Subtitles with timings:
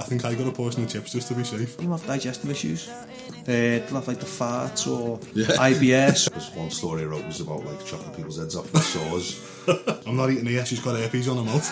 [0.00, 1.76] I think I got a portion of chips just to be safe.
[1.80, 2.88] You have digestive issues.
[2.88, 5.46] Uh, they'll have like the farts or Yeah.
[5.56, 6.30] IBS.
[6.30, 9.40] There's one story I wrote was about like chopping people's heads off with saws.
[10.06, 11.68] I'm not eating here, she's got herpes on her mouth.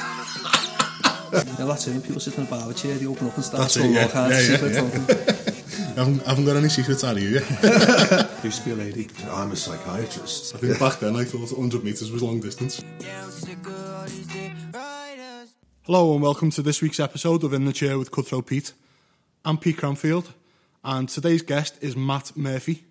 [1.32, 1.92] yeah, that's it.
[1.92, 4.08] When people sit in a bar chair, they open up and start That's it, yeah.
[4.14, 4.76] all Yeah, yeah, secrets.
[4.76, 5.94] yeah.
[5.96, 8.44] I haven't, I haven't got any secrets out of you yet.
[8.44, 9.08] Used to be a lady.
[9.30, 10.54] I'm a psychiatrist.
[10.54, 12.82] I think back then I thought 100 metres was long distance.
[15.90, 18.74] Hello and welcome to this week's episode of In the Chair with Cutthroat Pete.
[19.42, 20.34] I'm Pete Cranfield
[20.84, 22.84] and today's guest is Matt Murphy.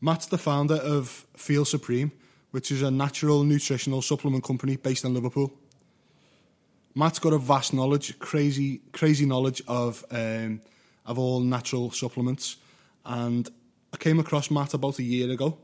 [0.00, 2.10] Matt's the founder of Feel Supreme,
[2.50, 5.52] which is a natural nutritional supplement company based in Liverpool.
[6.92, 10.60] Matt's got a vast knowledge, crazy, crazy knowledge of um,
[11.06, 12.56] of all natural supplements,
[13.06, 13.48] and
[13.94, 15.56] I came across Matt about a year ago.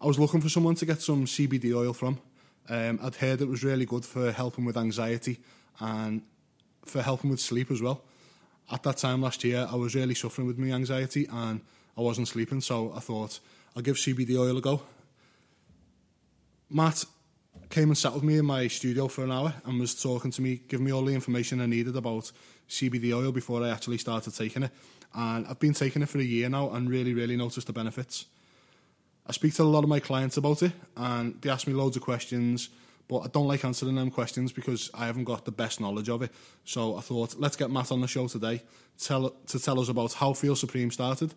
[0.00, 2.20] I was looking for someone to get some CBD oil from.
[2.68, 5.40] Um, I'd heard it was really good for helping with anxiety
[5.80, 6.22] and
[6.84, 8.02] for helping with sleep as well.
[8.70, 11.60] At that time last year, I was really suffering with my anxiety and
[11.96, 13.40] I wasn't sleeping, so I thought
[13.76, 14.82] I'll give CBD oil a go.
[16.70, 17.04] Matt
[17.68, 20.42] came and sat with me in my studio for an hour and was talking to
[20.42, 22.32] me, giving me all the information I needed about
[22.68, 24.70] CBD oil before I actually started taking it.
[25.14, 28.26] And I've been taking it for a year now and really, really noticed the benefits.
[29.26, 31.96] I speak to a lot of my clients about it and they ask me loads
[31.96, 32.70] of questions,
[33.12, 36.22] but I don't like answering them questions because I haven't got the best knowledge of
[36.22, 36.32] it.
[36.64, 38.62] So I thought, let's get Matt on the show today
[38.98, 41.34] tell, to tell us about how Feel Supreme started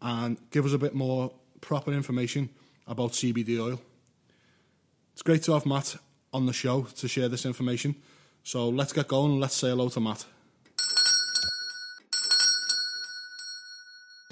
[0.00, 1.30] and give us a bit more
[1.60, 2.48] proper information
[2.86, 3.82] about CBD oil.
[5.12, 5.96] It's great to have Matt
[6.32, 7.96] on the show to share this information.
[8.42, 10.24] So let's get going and let's say hello to Matt.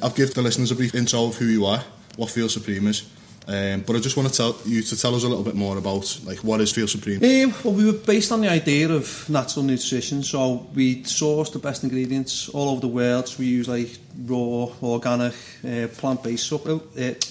[0.03, 1.84] I'll give the listeners a brief intro of who you are,
[2.17, 3.07] what Feel Supreme is.
[3.48, 5.77] Um, but I just want to tell you to tell us a little bit more
[5.77, 7.17] about like what is Feel Supreme.
[7.17, 11.59] Um, well, we were based on the idea of natural nutrition, so we source the
[11.59, 13.29] best ingredients all over the world.
[13.29, 16.79] So we use like raw, organic, uh, plant-based uh,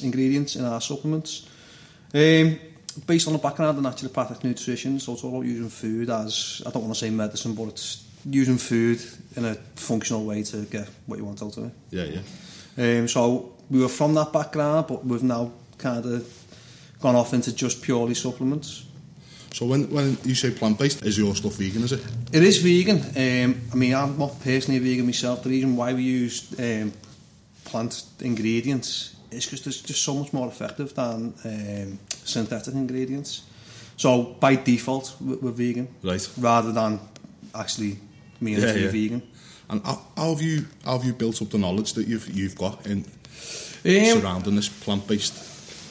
[0.04, 1.48] ingredients in our supplements.
[2.14, 2.60] Um,
[3.08, 6.71] based on the background of naturopathic nutrition, so it's all about using food as I
[6.71, 9.02] don't want to say medicine, but it's using food
[9.38, 11.71] in a functional way to get what you want out of it.
[11.89, 13.00] Yeah, yeah.
[13.00, 16.23] Um, so we were from that background, but we've now kind of
[17.02, 18.86] gone off into just purely supplements.
[19.53, 21.83] So when when you say plant based, is your stuff vegan?
[21.83, 22.02] Is it?
[22.31, 22.97] It is vegan.
[23.15, 25.41] Um, I mean, I'm not personally vegan myself.
[25.43, 26.93] The reason why we use um,
[27.65, 33.41] plant ingredients is because they're just so much more effective than um, synthetic ingredients.
[33.97, 36.30] So by default, we- we're vegan Right.
[36.37, 36.99] rather than
[37.53, 37.97] actually
[38.39, 38.91] meaning Yeah, to yeah.
[38.91, 39.21] vegan.
[39.70, 42.86] And how, have you how have you built up the knowledge that you've you've got
[42.86, 43.05] in
[43.86, 45.33] Um, surrounding this plant based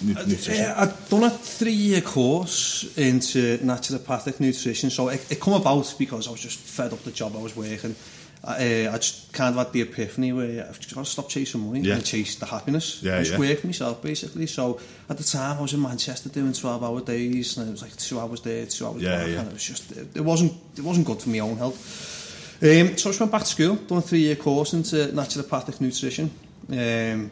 [0.02, 0.54] nutrition?
[0.54, 6.28] Yeah, I've done a three-year course into naturopathic nutrition, so it, it come about because
[6.28, 7.94] I was just fed up the job I was working.
[8.42, 11.28] I, uh, I just kind of had the epiphany where I've just got to stop
[11.28, 11.96] chasing money Yeah.
[11.96, 13.02] and chase the happiness.
[13.02, 13.38] Yeah, I just yeah.
[13.38, 14.46] work for myself, basically.
[14.46, 14.80] So
[15.10, 18.18] at the time, I was in Manchester doing 12-hour days, and it was like two
[18.18, 19.38] hours there, two hours Yeah, back, yeah.
[19.40, 22.56] and it was just, it, it wasn't, it wasn't good for my own health.
[22.62, 26.30] Um, so I just went back to school, done a three-year course into naturopathic nutrition,
[26.70, 27.30] um,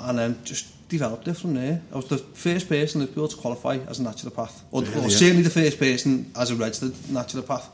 [0.00, 1.82] and then just developed it from there.
[1.92, 5.02] I was the first person in Liverpool to qualify as a naturopath, or, Yeah, or
[5.02, 5.08] yeah.
[5.08, 7.64] certainly the first person as a registered naturopath.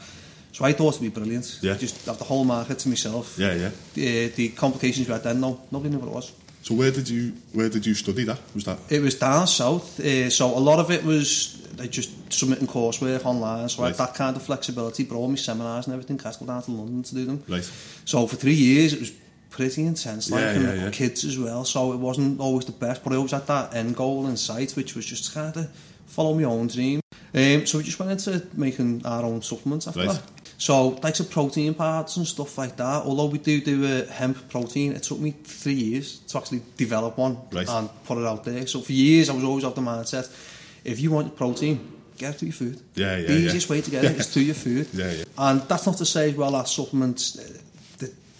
[0.53, 1.59] So I thought it'd be brilliant.
[1.63, 1.75] Yeah.
[1.77, 3.37] Just have the whole market to myself.
[3.39, 3.71] Yeah, yeah.
[3.95, 6.33] The, the complications we had then, no, nobody knew what it was.
[6.63, 8.39] So where did you where did you study that?
[8.55, 12.11] Was that It was down south, uh, so a lot of it was like just
[12.33, 13.69] submitting coursework online.
[13.69, 16.35] So I had that kind of flexibility, but all my seminars and everything, I had
[16.35, 17.43] to go down to London to do them.
[17.49, 17.71] right?
[18.07, 19.13] So for three years, it was
[19.57, 20.91] pretty intense, like Yeah, and yeah, yeah.
[20.91, 21.65] kids as well.
[21.65, 24.73] So it wasn't always the best, but I always had that end goal in sight,
[24.73, 25.67] which was just kind of
[26.07, 27.01] follow my own dream.
[27.35, 30.11] Um, so we just went into making our own supplements after Right.
[30.11, 30.23] that.
[30.59, 32.99] So like some protein powders and stuff like that.
[33.09, 37.17] Although we do do a hemp protein, it took me three years to actually develop
[37.19, 37.69] one Right.
[37.69, 38.67] and put it out there.
[38.67, 40.27] So for years, I was always of the mindset:
[40.85, 41.81] if you want protein,
[42.19, 42.77] get it through your food.
[42.95, 43.47] Yeah, yeah, The yeah.
[43.47, 44.87] easiest way to get it is through your food.
[44.95, 45.25] Yeah, yeah.
[45.47, 47.37] And that's not to say, well, our supplements,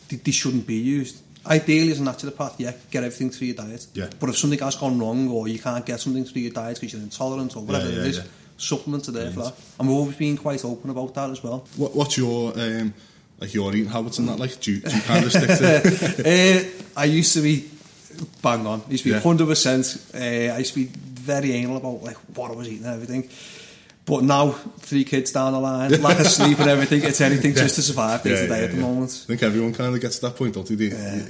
[0.09, 1.21] they, shouldn't be used.
[1.47, 3.87] Ideally, as a naturopath, yeah, get everything through your diet.
[3.95, 4.09] Yeah.
[4.19, 6.95] But if something has gone wrong, or you can't get something through your diet because
[6.95, 8.25] you're intolerant, or whatever Yeah, yeah, it is, yeah.
[8.57, 9.55] supplements are there for that.
[9.79, 11.67] And we've always been quite open about that as well.
[11.77, 12.95] What, what's your um,
[13.41, 14.39] like your eating habits and that?
[14.39, 16.25] Like, do you, do you kind of stick to?
[16.25, 17.69] uh, I used to be
[18.43, 18.83] bang on.
[18.87, 20.03] I used to be hundred percent.
[20.15, 20.19] Uh,
[20.55, 23.29] I used to be very anal about like what I was eating and everything.
[24.07, 27.77] But now, three kids down the line, lack of sleep and everything, it's anything just
[27.77, 29.11] to survive day Yeah, to day yeah, at the moment.
[29.25, 30.75] I think everyone kind of gets to that point, don't they?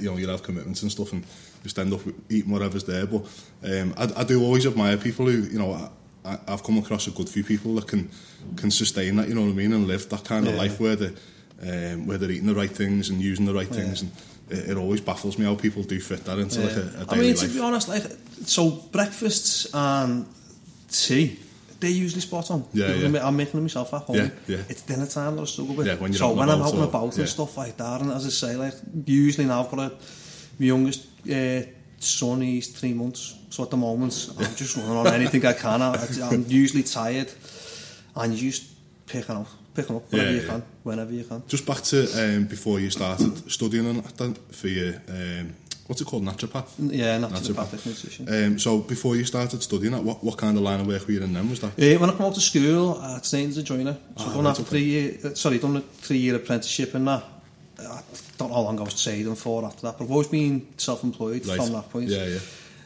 [0.01, 1.23] You know, you have commitments and stuff, and
[1.63, 3.05] just end up eating whatever's there.
[3.05, 3.21] But
[3.63, 5.89] um, I, I do always admire people who, you know,
[6.25, 8.09] I, I've come across a good few people that can
[8.57, 9.29] can sustain that.
[9.29, 11.13] You know what I mean, and live that kind of life where they
[11.61, 14.11] um, where they're eating the right things and using the right things, and
[14.49, 17.17] it, it always baffles me how people do fit that into like a, a I
[17.17, 17.53] mean, to life.
[17.53, 18.03] be honest, like
[18.43, 20.25] so breakfasts and
[20.89, 21.39] tea,
[21.85, 22.65] they're usually spot on.
[22.73, 23.27] Yeah, You know, yeah.
[23.27, 24.15] I'm making them myself at home.
[24.15, 24.57] Yeah, yeah.
[24.67, 25.85] It's dinner time that I struggle with.
[25.85, 27.19] Yeah, when so when I'm out and about yeah.
[27.21, 28.73] and stuff like that, and as I say, like
[29.05, 29.91] usually now I've got a
[30.57, 31.61] my youngest uh,
[31.99, 33.37] son, he's three months.
[33.49, 35.81] So at the moment, I'm just running on anything I can.
[35.81, 35.93] I,
[36.23, 37.31] I'm usually tired,
[38.15, 38.71] and you just
[39.05, 41.43] picking up, picking up whenever Yeah, you can, whenever you can.
[41.47, 45.53] Just back to um, before you started studying and that for your um,
[45.87, 46.73] what's it called, naturopath?
[46.79, 48.45] Yeah, naturopathic, naturopathic nutrition.
[48.45, 51.13] Um, so before you started studying that, what, what kind of line of work were
[51.13, 51.49] you in then?
[51.49, 51.73] Was that?
[51.77, 53.93] Yeah, when I came out of school, I trained as a joiner.
[54.17, 54.63] So ah, done right, okay.
[54.63, 57.23] three year, eh, sorry, done a three year apprenticeship in that.
[57.77, 58.01] I
[58.37, 61.45] don't know how long I was trading for after that, but I've always been self-employed
[61.45, 61.57] right.
[61.57, 62.09] from that point.
[62.09, 62.37] Yeah,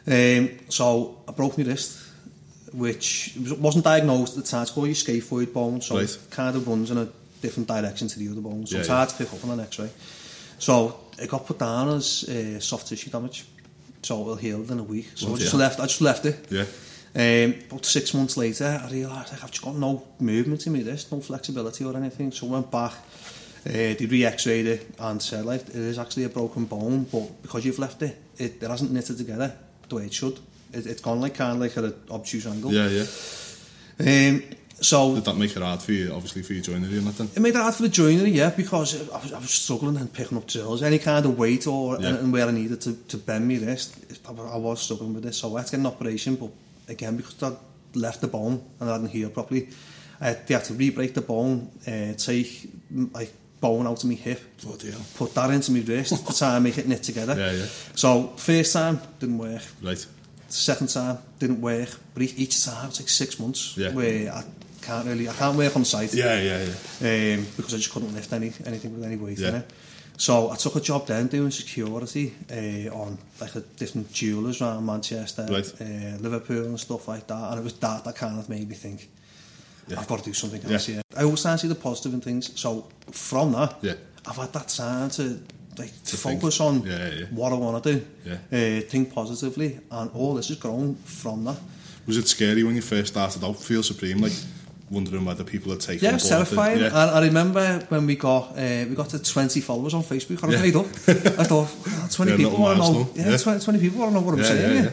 [0.06, 0.38] yeah.
[0.38, 2.00] Um, so I broke my wrist,
[2.72, 4.62] which wasn't diagnosed at the time.
[4.62, 6.04] It's called your scaphoid bone, so right.
[6.04, 7.08] it kind of runs in a
[7.40, 8.66] different direction to the other bone.
[8.66, 9.90] So yeah, it's hard to pick up on an x-ray.
[10.60, 13.46] So it got put down as uh, soft tissue damage.
[14.02, 15.10] So it'll heal in a week.
[15.14, 15.60] So Bloody I just hell.
[15.60, 15.80] left.
[15.80, 16.46] I just left it.
[16.50, 16.64] Yeah.
[17.12, 20.80] Um, about six months later, I realised like, I've just got no movement in my
[20.80, 22.30] wrist, no flexibility or anything.
[22.30, 22.92] So I went back,
[23.66, 27.64] uh, did re-x-rayed it and said like, it is actually a broken bone, but because
[27.64, 29.54] you've left it, it, it hasn't knitted together
[29.88, 30.38] the way it should.
[30.72, 32.72] It, it's gone like kind of like at an obtuse angle.
[32.72, 34.28] Yeah, yeah.
[34.30, 34.42] Um,
[34.80, 37.28] so Did that make it hard for you, obviously, for your joinery and that then?
[37.34, 40.12] it made it hard for the joinery, yeah, because I was, I was struggling and
[40.12, 42.08] picking up drills, any kind of weight or Yeah.
[42.08, 43.96] anything where I needed to, to bend my wrist.
[44.26, 46.50] I, I was struggling with this, so I had to get an operation, but
[46.88, 47.52] again, because I
[47.94, 49.68] left the bone and I hadn't healed properly,
[50.20, 52.68] I had, they had to re-break the bone, uh, take
[53.12, 55.00] like bone out of my hip, Bloody hell.
[55.16, 57.34] put that into my wrist to try and make it knit together.
[57.36, 57.66] Yeah, yeah.
[57.94, 59.62] So first time didn't work.
[59.82, 60.06] Right.
[60.48, 63.92] Second time didn't work, but each, each time it's like six months Yeah.
[63.92, 64.42] where I
[64.80, 66.66] can't really, I can't work on site Yeah, yeah,
[67.00, 67.34] yeah.
[67.36, 69.70] um, because I just couldn't lift any anything with any weight in it.
[70.16, 74.84] So I took a job then doing security uh, on like a different jewellers around
[74.84, 75.72] Manchester, Right.
[75.80, 77.50] uh, Liverpool and stuff like that.
[77.50, 79.08] And it was that that kind of made me think,
[79.88, 79.98] Yeah.
[80.00, 80.72] I've got to do something Yeah.
[80.74, 81.02] else here.
[81.16, 82.50] I always try and see the positive in things.
[82.60, 83.94] So from that, Yeah.
[84.26, 85.22] I've had that time to
[85.78, 86.40] like to To think.
[86.40, 87.24] focus on Yeah, yeah.
[87.30, 88.34] what I want to do, Yeah.
[88.80, 91.56] uh, think positively, and all this has grown from that.
[92.06, 94.34] Was it scary when you first started out, Feel Supreme, like
[94.90, 96.02] wondering whether people are taking.
[96.04, 96.86] Yeah, it was board the- Yeah.
[96.86, 100.42] And I remember when we got uh, we got to 20 followers on Facebook.
[100.42, 100.62] I was Yeah.
[100.62, 100.86] made up.
[101.38, 103.10] I thought, "Oh, 20 Yeah, people little want to know.
[103.14, 103.36] Yeah, Yeah.
[103.36, 104.84] 20, 20 people want to know what I'm saying.
[104.84, 104.90] yeah,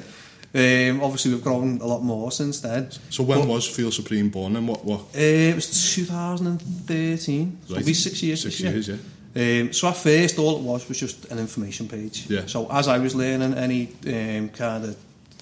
[0.53, 2.89] Yeah, Um, obviously, we've grown a lot more since then.
[3.09, 5.01] So when But, was Feel Supreme born and what, what?
[5.15, 7.57] uh, it was 2013.
[7.67, 7.81] So Right.
[7.81, 8.41] it'll be six years.
[8.41, 8.95] Six years, yeah.
[9.35, 12.25] Um, so at first, all it was was just an information page.
[12.29, 12.41] Yeah.
[12.47, 14.95] So as I was learning any um, kind of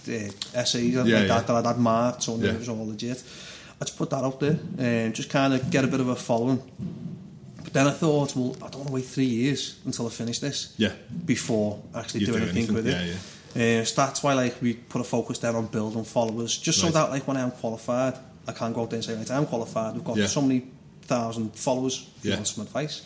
[0.10, 0.12] uh,
[0.54, 1.28] essays and Yeah, like yeah.
[1.28, 2.52] that that I'd had marked, so Yeah.
[2.52, 3.24] it was all legit,
[3.82, 6.16] I just put that out there and just kind of get a bit of a
[6.16, 6.62] following.
[7.64, 10.40] But then I thought, well, I don't want to wait three years until I finish
[10.40, 10.94] this Yeah.
[11.26, 13.16] before actually You doing do anything, anything, with yeah,
[13.62, 13.82] it.
[13.82, 16.90] Uh, so that's why like we put a focus there on building followers, just so
[16.90, 18.14] that like when I'm qualified,
[18.48, 19.94] I can go out there and say, right, I'm qualified.
[19.96, 20.28] We've got Yeah.
[20.28, 20.64] so many
[21.04, 22.08] thousand followers.
[22.20, 22.38] If you Yeah.
[22.38, 23.02] want some advice?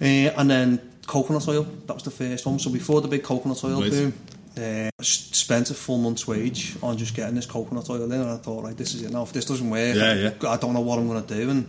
[0.00, 2.58] Uh, and then coconut oil, that was the first one.
[2.58, 3.90] So before the big coconut oil Right.
[3.90, 4.12] boom,
[4.56, 8.36] uh, spent a full month's wage on just getting this coconut oil in, and I
[8.36, 9.22] thought, right, this is it now.
[9.22, 10.48] If this doesn't work, Yeah, yeah.
[10.50, 11.50] I don't know what I'm going to do.
[11.50, 11.66] And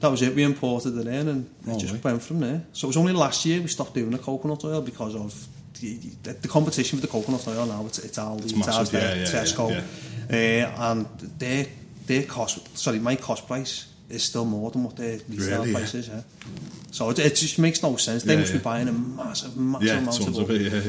[0.00, 0.34] that was it.
[0.34, 2.04] We imported it in, and it Oh, just right.
[2.04, 2.62] went from there.
[2.72, 5.46] So it was only last year we stopped doing the coconut oil because of
[5.80, 7.86] the, the, the competition with the coconut oil now.
[7.86, 9.82] It's, it's Aldi, It's it's, massive, Asda, yeah, Tesco,
[10.28, 11.06] Uh, and
[11.38, 11.66] their
[12.06, 15.94] their cost, sorry, my cost price is still more than what their retail Really, price
[15.94, 16.08] is.
[16.96, 16.98] Yeah.
[16.98, 18.22] So it, it just makes no sense.
[18.24, 20.80] They Yeah, must be buying a massive, massive Yeah, amount of of it, yeah,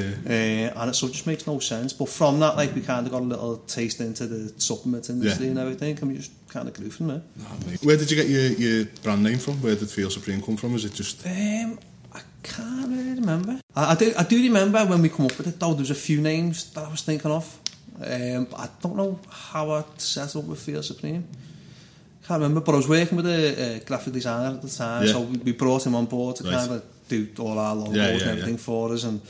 [0.64, 0.72] yeah.
[0.76, 1.94] uh, and it so it just makes no sense.
[1.94, 5.46] But from that, like we kind of got a little taste into the supplement industry
[5.46, 5.52] Yeah.
[5.52, 7.22] and everything, and we just kind of grew from there.
[7.84, 9.56] Where did you get your, your brand name from?
[9.62, 10.76] Where did Feel Supreme come from?
[10.76, 11.26] Is it just...
[11.26, 11.80] Um,
[12.14, 13.60] I can't really remember.
[13.76, 14.14] I, I do.
[14.18, 15.60] I do remember when we come up with it.
[15.60, 17.60] Though there was a few names that I was thinking of.
[18.02, 21.28] Um, but I don't know how I settled with Feel Supreme.
[22.28, 25.14] Can't remember, but I was working with a, uh graphic designer at the time, Yeah.
[25.14, 26.54] so we, we brought him on board to Right.
[26.58, 29.04] kind of do all our logos Yeah, yeah, and everything for us.
[29.06, 29.22] And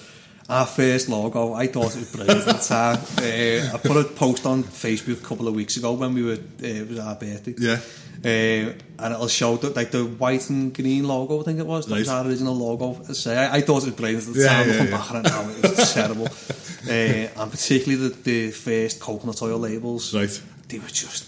[0.49, 2.97] our first logo, I thought it was brilliant at the time.
[3.27, 6.39] Uh, I put a post on Facebook a couple of weeks ago when we were
[6.63, 7.53] uh, it was our birthday.
[7.59, 7.79] Yeah.
[8.25, 8.73] Uh,
[9.03, 11.85] and it'll show the, like the white and green logo, I think it was.
[11.85, 13.03] That was our original logo.
[13.13, 14.67] Say, I, I thought it was brilliant at the Yeah, time.
[14.69, 16.25] yeah, Looking back on it now, it was terrible.
[16.25, 20.15] uh, and particularly the, the first coconut oil labels.
[20.15, 20.41] Right.
[20.67, 21.25] They were just.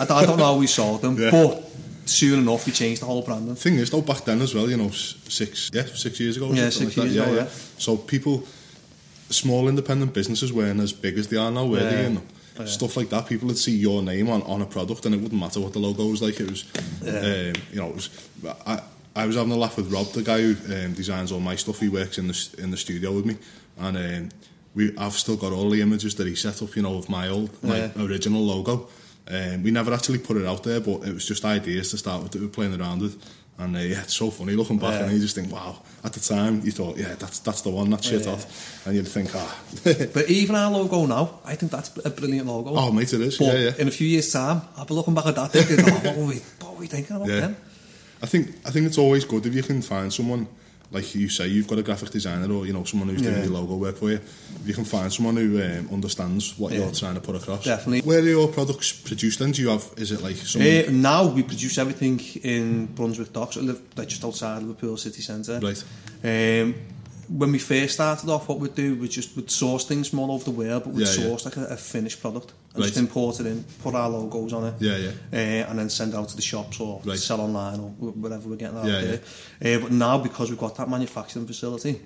[0.00, 1.30] I, I don't know how we sold them, Yeah.
[1.30, 1.64] but
[2.06, 3.54] soon enough we changed the whole branding.
[3.54, 6.52] thing is, though, back then as well, you know, six, yeah, six years ago.
[6.52, 7.48] Yeah, six like years ago, yeah.
[7.78, 8.44] So people,
[9.28, 11.90] small independent businesses weren't as big as they are now, were Yeah.
[11.90, 12.02] they?
[12.04, 12.22] You know,
[12.58, 12.66] Yeah.
[12.66, 13.26] Stuff like that.
[13.26, 15.78] People would see your name on, on a product, and it wouldn't matter what the
[15.78, 16.38] logo was like.
[16.40, 16.64] It was,
[17.06, 18.10] um, you know, it was.
[18.66, 18.82] I,
[19.16, 21.80] I was having a laugh with Rob, the guy who um, designs all my stuff.
[21.80, 23.36] He works in the in the studio with me,
[23.78, 24.28] and um,
[24.74, 27.28] we I've still got all the images that he set up, you know, of my
[27.28, 27.90] old my Yeah.
[27.98, 28.88] original logo.
[29.28, 32.22] Um, we never actually put it out there, but it was just ideas to start
[32.22, 33.22] with that we were playing around with.
[33.58, 35.02] And uh, yeah, it's so funny looking back, Yeah.
[35.04, 35.76] and you just think, wow.
[36.02, 38.30] At the time, you thought, yeah, that's that's the one, that shit Yeah.
[38.36, 38.46] hot,
[38.86, 42.70] and you'd think, ah, But even our logo now, I think that's a brilliant logo.
[42.74, 43.72] oh mate, it is, But yeah, yeah.
[43.78, 46.24] in a few years' time, I'll be looking back at that thinking, oh, what were
[46.24, 47.40] we, what were we thinking about Yeah.
[47.40, 47.56] then?
[48.22, 50.46] I think I think it's always good if you can find someone
[50.92, 53.30] like you say you've got a graphic designer or you know someone who's Yeah.
[53.30, 54.16] doing your logo work for you.
[54.60, 56.78] If you can find someone who um, understands what Yeah.
[56.80, 57.64] you're trying to put across.
[57.64, 58.00] Definitely.
[58.00, 59.38] Where are your products produced?
[59.38, 59.84] Then do you have?
[59.96, 60.68] Is it like someone?
[60.70, 65.22] Uh, now we produce everything in Brunswick Docks, I live like just outside Liverpool city
[65.22, 65.60] centre.
[65.60, 65.82] Right.
[66.24, 66.74] Um,
[67.30, 70.32] when we first started off, what we'd do was just we'd source things from all
[70.32, 71.28] over the world, but we'd Yeah, yeah.
[71.28, 74.64] source like a, a finished product and just import it in, put our logos on
[74.66, 75.10] it, Yeah, yeah.
[75.32, 77.18] Uh, and then send out to the shops or Right.
[77.18, 77.88] sell online or
[78.24, 79.00] whatever we're getting out Yeah,
[79.60, 79.76] there.
[79.76, 82.00] Uh, but now because we've got that manufacturing facility,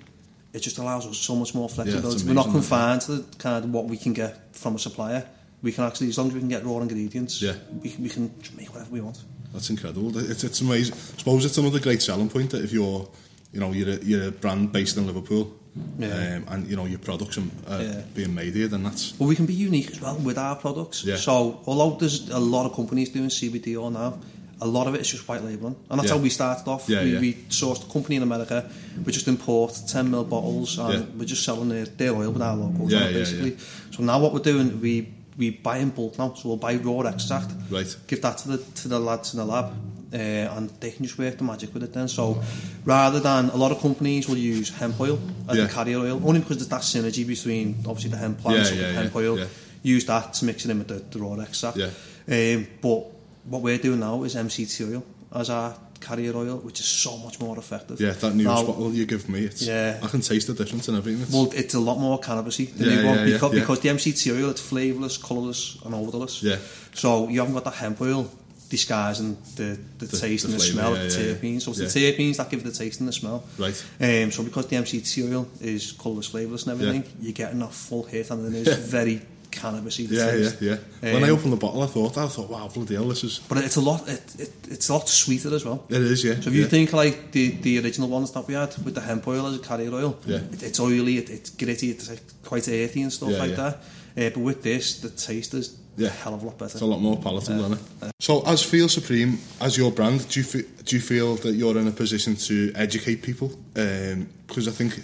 [0.53, 2.15] it just allows us so much more flexibility.
[2.15, 5.25] it's we're not confined to the kind of what we can get from a supplier.
[5.61, 7.55] We can actually, as long as we can get raw ingredients, Yeah.
[7.81, 9.17] we, can- we can make whatever we want.
[9.53, 10.15] That's incredible.
[10.17, 10.93] It's, it's amazing.
[10.93, 13.07] I suppose it's another great selling point that if you're,
[13.53, 15.51] you know, you're a, you're a brand based in Liverpool,
[15.99, 16.37] Yeah.
[16.37, 17.43] um, and you know your products are
[17.81, 18.01] Yeah.
[18.13, 19.27] being made here, then that's well.
[19.29, 21.03] we can be unique as well with our products.
[21.03, 21.17] Yeah.
[21.17, 24.17] So although there's a lot of companies doing CBD oil now,
[24.61, 25.75] a lot of it is just white labelling.
[25.89, 26.15] And that's Yeah.
[26.17, 26.87] how we started off.
[26.87, 27.19] Yeah, we, yeah.
[27.19, 28.69] we sourced a company in America,
[29.05, 32.55] we just import 10 ml bottles and we're just selling their, their oil with our
[32.55, 33.57] logos Yeah, on it basically.
[33.91, 36.33] So now what we're doing, we we buy in bulk now.
[36.35, 37.93] So we'll buy raw extract, Right.
[38.07, 39.73] give that to the to the lads in the lab,
[40.13, 42.07] uh, and they can just work the magic with it then.
[42.07, 42.41] So
[42.85, 45.19] rather than a lot of companies will use hemp oil
[45.49, 45.65] as Yeah.
[45.67, 48.81] the carrier oil, only because there's that synergy between obviously the hemp plants Yeah, and
[48.81, 49.39] yeah, the hemp oil.
[49.83, 51.77] Use that to mix it in with the, the raw extract.
[51.77, 51.89] Yeah.
[52.27, 53.05] Um, but
[53.45, 57.39] what we're doing now is MCT oil as our carrier oil, which is so much
[57.39, 57.99] more effective.
[58.01, 58.11] yeah.
[58.11, 59.99] That new Now- bottle you give me, it's, Yeah.
[60.03, 61.21] I can taste the difference in everything.
[61.23, 63.59] It's, Well, it's a lot more cannabisy than Yeah, the one yeah, because, yeah.
[63.59, 66.41] because the MCT oil it's flavourless, colourless, and odourless.
[66.43, 66.57] Yeah.
[66.93, 68.29] So you haven't got that hemp oil
[68.75, 71.33] disguising the, the, The- taste the and the smell yeah, of the yeah, yeah.
[71.35, 71.61] terpenes.
[71.63, 72.11] So it's Yeah.
[72.11, 73.43] the terpenes that give the taste and the smell.
[73.57, 73.77] Right.
[74.01, 78.03] Um, so because the MCT oil is colourless, flavourless, and everything, you're getting that full
[78.03, 80.05] hit, and then it's very cannabisy.
[80.09, 80.61] yeah, yeah, taste.
[80.61, 80.77] yeah.
[81.13, 83.39] when I Um, opened the bottle, I thought, I thought, wow, bloody hell, this is.
[83.47, 84.01] But it's a lot.
[84.09, 85.85] It, it, it's a lot sweeter as well.
[85.89, 86.33] It is, yeah.
[86.41, 86.67] So if you yeah.
[86.75, 89.59] think like the, the original ones that we had with the hemp oil as a
[89.59, 90.37] carrier oil, Yeah.
[90.55, 93.55] it, it's oily, it, it's gritty, it's like quite earthy and stuff Yeah, like yeah.
[93.55, 93.75] that.
[94.17, 96.09] Uh, but with this, the taste is Yeah.
[96.09, 96.73] hell of a lot better.
[96.73, 98.11] It's a lot more palatable, isn't it?
[98.19, 101.77] So, as Feel Supreme, as your brand, do you fe- do you feel that you're
[101.77, 103.51] in a position to educate people?
[103.75, 105.01] Um, because I think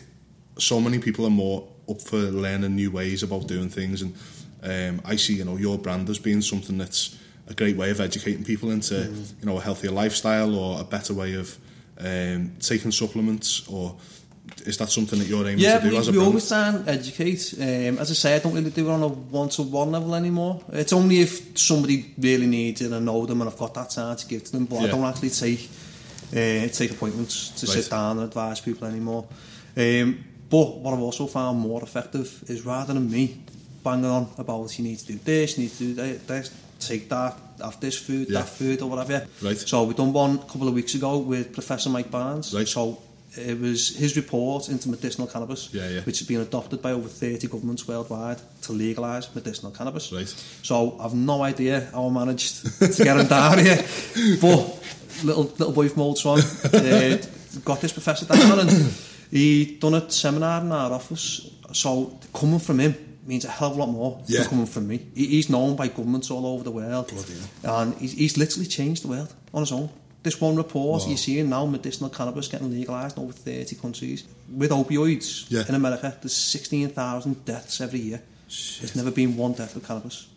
[0.57, 4.15] so many people are more up for learning new ways about doing things, and
[4.63, 7.17] um, I see you know your brand as being something that's
[7.47, 8.95] a great way of educating people into
[9.39, 11.57] you know a healthier lifestyle or a better way of
[11.99, 13.95] um, taking supplements or.
[14.65, 16.27] Is that something that you're aiming yeah, to do we, as a Yeah, we brand?
[16.27, 17.53] always try and educate.
[17.59, 20.61] Um, as I say, I don't really do it on a one-to-one level anymore.
[20.71, 23.89] It's only if somebody really needs it and I know them and I've got that
[23.89, 24.65] time to give to them.
[24.65, 25.69] But I don't actually take
[26.31, 27.75] uh, take appointments to Right.
[27.81, 29.25] sit down and advise people anymore.
[29.75, 33.41] Um, but what I've also found more effective is rather than me
[33.83, 37.09] banging on about you need to do this, you need to do that, this, take
[37.09, 38.39] that, have this food, Yeah.
[38.41, 39.25] that food, or whatever.
[39.41, 39.57] Right.
[39.57, 42.53] So we done one a couple of weeks ago with Professor Mike Barnes.
[42.53, 42.67] Right.
[42.67, 42.99] So
[43.37, 46.01] it was his report into medicinal cannabis, Yeah, yeah.
[46.01, 50.11] which has been adopted by over 30 governments worldwide to legalise medicinal cannabis.
[50.11, 50.27] Right.
[50.63, 53.77] So I've no idea how I managed to get him down here,
[54.41, 54.83] but
[55.23, 57.17] little little boy from Old Swan uh,
[57.63, 58.93] got this professor down and
[59.29, 61.49] he done a seminar in our office.
[61.73, 62.95] So coming from him
[63.25, 64.39] means a hell of a lot more Yeah.
[64.41, 64.99] than coming from me.
[65.15, 67.33] He, he's known by governments all over the world, Bloody
[67.63, 69.89] and he's, he's literally changed the world on his own.
[70.23, 71.07] This one report Wow.
[71.07, 74.23] you're seeing now, medicinal cannabis getting legalised in over 30 countries.
[74.55, 75.63] With opioids Yeah.
[75.67, 78.21] in America, there's 16,000 deaths every year.
[78.79, 80.27] There's never been one death of cannabis.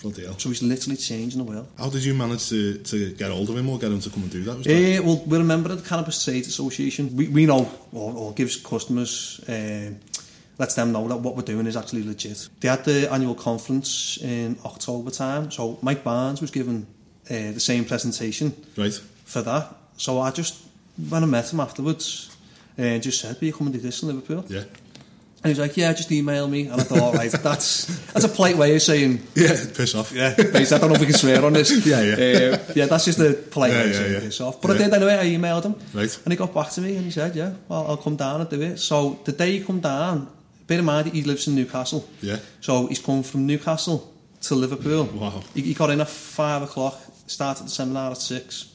[0.00, 0.36] Bloody hell.
[0.38, 1.66] So he's literally changing the world.
[1.76, 4.22] How did you manage to, to get hold of him or get him to come
[4.22, 4.62] and do that?
[4.62, 7.16] That Uh, well, we're a member of the Cannabis Trade Association.
[7.16, 9.90] We, we know, or, or gives customers, uh,
[10.58, 12.48] lets them know that what we're doing is actually legit.
[12.60, 16.86] They had the annual conference in October time, so Mike Barnes was given
[17.30, 18.98] uh, the same presentation right?
[19.28, 19.74] For that.
[19.96, 20.64] So I just,
[21.08, 22.34] when I met him afterwards,
[22.78, 24.44] uh, just said, will you coming to this in Liverpool?
[24.48, 24.60] Yeah.
[25.40, 26.66] And he was like, yeah, just email me.
[26.66, 30.10] And I thought, all right, that's, that's a polite way of saying, Yeah, piss off.
[30.12, 31.70] yeah, basically, I don't know if we can swear on this.
[31.86, 32.14] Yeah, yeah.
[32.56, 34.20] Uh, yeah, that's just a polite Yeah, way of yeah, saying yeah.
[34.20, 34.60] piss off.
[34.60, 34.84] But I Yeah.
[34.86, 35.74] did anyway, I emailed him.
[35.94, 36.18] Right.
[36.24, 38.50] And he got back to me and he said, yeah, well, I'll come down and
[38.50, 38.78] do it.
[38.78, 40.28] So the day he come down,
[40.66, 42.08] bear in mind, he lives in Newcastle.
[42.20, 42.38] Yeah.
[42.60, 45.04] So he's come from Newcastle to Liverpool.
[45.04, 45.42] Wow.
[45.54, 48.72] He, he got in at five o'clock, started the seminar at six.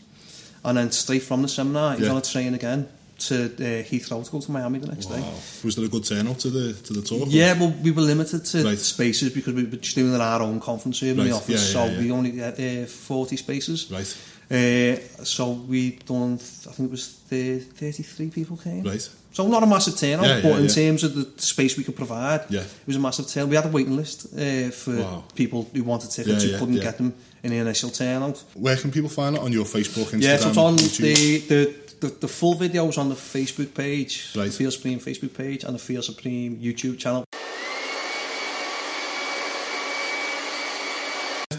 [0.65, 2.11] And then straight from the seminar, he's Yeah.
[2.11, 2.87] on a train again
[3.27, 5.23] to uh, Heathrow to go to Miami the next day.
[5.63, 7.27] Was there a good turnout to the to the talk?
[7.29, 8.79] Yeah, well, we were limited to Right.
[8.79, 11.93] spaces because we were just doing our own conference room in the office, yeah, yeah,
[11.95, 13.87] so we only had uh, 40 spaces.
[13.91, 14.17] Right.
[14.51, 16.33] Uh, so we done,
[16.69, 18.83] I think it was thir- 33 people came.
[18.83, 19.09] Right.
[19.31, 20.69] So not a massive turnout, Yeah, yeah, but in yeah.
[20.75, 22.61] terms of the space we could provide, Yeah.
[22.61, 23.49] it was a massive turnout.
[23.49, 25.23] We had a waiting list uh, for Wow.
[25.35, 28.41] people who wanted tickets who couldn't get them in the initial turnout.
[28.55, 31.75] Where can people find it on your Facebook, Instagram, Yeah, so it's on the, the,
[31.99, 34.45] the, the full videos on the Facebook page, Right.
[34.45, 37.25] the Feel Supreme Facebook page, and the Feel Supreme YouTube channel.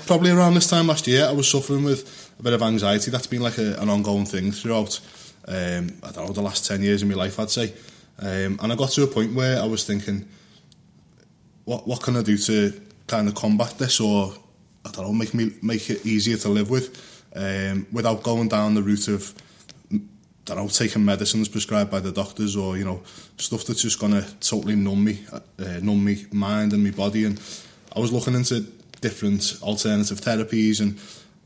[0.06, 3.10] Probably around this time last year, I was suffering with a bit of anxiety.
[3.10, 5.00] That's been like a, an ongoing thing throughout,
[5.48, 7.72] um, I don't know, the last 10 years of my life, I'd say.
[8.18, 10.28] Um, and I got to a point where I was thinking,
[11.64, 14.34] what what can I do to kind of combat this or,
[14.84, 18.74] I don't know, make, me, make it easier to live with um, without going down
[18.74, 19.34] the route of,
[19.92, 19.98] I
[20.44, 23.02] don't know, taking medicines prescribed by the doctors or, you know,
[23.38, 25.40] stuff that's just to totally numb me, uh,
[25.80, 27.24] numb me mind and my body.
[27.24, 27.40] And
[27.94, 28.60] I was looking into
[29.00, 30.98] different alternative therapies and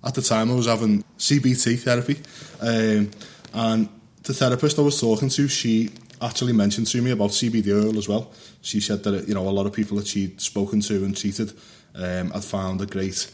[0.05, 2.19] at the time I was having CBT therapy
[2.61, 3.11] um,
[3.53, 3.89] and
[4.23, 5.91] the therapist I was talking to, she
[6.21, 8.31] actually mentioned to me about CBD oil as well.
[8.63, 11.53] She said that, you know, a lot of people that she'd spoken to and treated
[11.99, 13.31] um, had found a great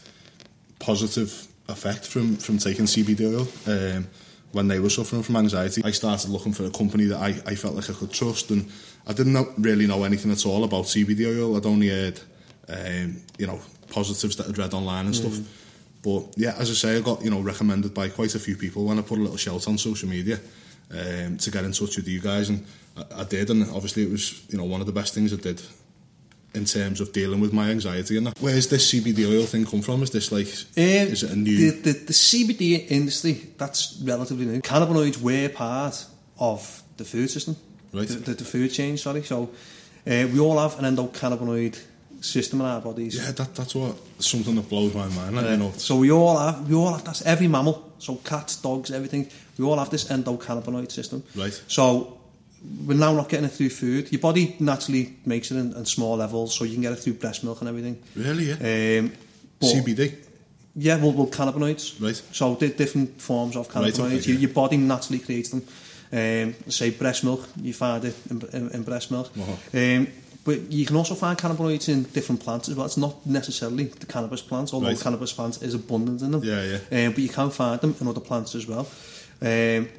[0.79, 4.07] positive effect from, from taking CBD oil um,
[4.51, 5.81] when they were suffering from anxiety.
[5.83, 8.69] I started looking for a company that I, I felt like I could trust and
[9.07, 11.55] I didn't know, really know anything at all about CBD oil.
[11.55, 12.19] I'd only heard,
[12.69, 15.39] um, you know, positives that I'd read online and stuff.
[16.03, 18.85] But yeah, as I say, I got, you know, recommended by quite a few people
[18.85, 20.39] when I put a little shout on social media
[20.91, 24.11] um, to get in touch with you guys and I, I did and obviously it
[24.11, 25.61] was, you know, one of the best things I did
[26.55, 28.37] in terms of dealing with my anxiety and that.
[28.39, 30.01] Where's this CBD oil thing come from?
[30.03, 30.47] Is this like,
[30.77, 31.71] Um, is it a new...
[31.71, 34.61] the, the, the CBD industry, that's relatively new.
[34.61, 36.05] Cannabinoids were part
[36.39, 37.55] of the food system,
[37.93, 38.07] Right.
[38.07, 39.23] the, the, the food chain, sorry.
[39.23, 39.49] So
[40.07, 41.77] uh, we all have an endocannabinoid
[42.21, 43.15] system in our bodies.
[43.15, 45.35] Yeah, that, that's what something that blows my mind.
[45.35, 47.93] Like, you know, So we all have, we all have that's every mammal.
[47.99, 49.29] So cats, dogs, everything.
[49.57, 51.23] We all have this endocannabinoid system.
[51.35, 51.59] Right.
[51.67, 52.17] So
[52.85, 54.11] we're now not getting it through food.
[54.11, 57.13] Your body naturally makes it in, in small levels, so you can get it through
[57.13, 58.01] breast milk and everything.
[58.15, 58.99] really, yeah.
[58.99, 59.11] Um,
[59.61, 60.15] CBD,
[60.75, 62.01] yeah, well, well, cannabinoids.
[62.01, 62.21] Right.
[62.31, 63.99] So di- different forms of Right, cannabinoids.
[63.99, 64.39] okay, your, yeah.
[64.41, 65.63] your body naturally creates them.
[66.11, 69.29] Um, say breast milk, you find it in, in, in breast milk.
[69.37, 69.51] Uh-huh.
[69.73, 70.07] Um,
[70.43, 72.85] but you can also find cannabinoids in different plants as well.
[72.85, 74.99] It's not necessarily the cannabis plants, although Right.
[74.99, 76.43] cannabis plants is abundant in them.
[76.43, 77.07] Yeah, yeah.
[77.07, 78.87] Um, but you can find them in other plants as well.
[79.41, 79.89] Um,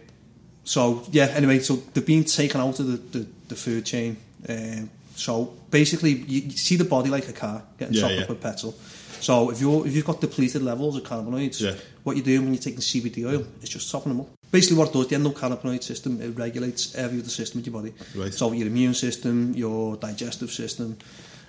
[0.66, 4.16] so yeah, anyway, so they're being taken out of the, the, the food chain.
[4.48, 8.22] Um, so basically, you, you see the body like a car getting Yeah, topped yeah.
[8.24, 8.74] up with petrol.
[9.20, 11.74] So if you're if you've got depleted levels of cannabinoids, Yeah.
[12.04, 14.28] what you're doing when you're taking CBD oil is just topping them up.
[14.50, 17.94] Basically, what it does, the endocannabinoid system, it regulates every other system in your body.
[18.14, 18.32] Right.
[18.34, 20.98] So your immune system, your digestive system,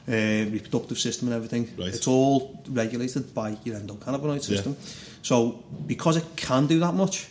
[0.08, 0.12] uh,
[0.52, 1.70] reproductive system, and everything.
[1.78, 1.90] Right.
[1.94, 4.78] It's all regulated by your endocannabinoid system.
[5.22, 7.28] So because it can do that much,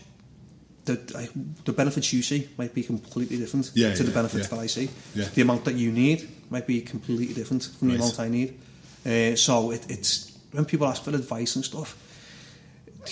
[0.86, 1.30] the like,
[1.64, 4.56] the benefits you see might be completely different Yeah, to the benefits yeah.
[4.56, 4.88] that I see.
[5.14, 5.28] Yeah.
[5.34, 7.98] The amount that you need might be completely different from Right.
[7.98, 8.50] the amount I need.
[9.04, 11.96] Uh, so it, it's when people ask for advice and stuff,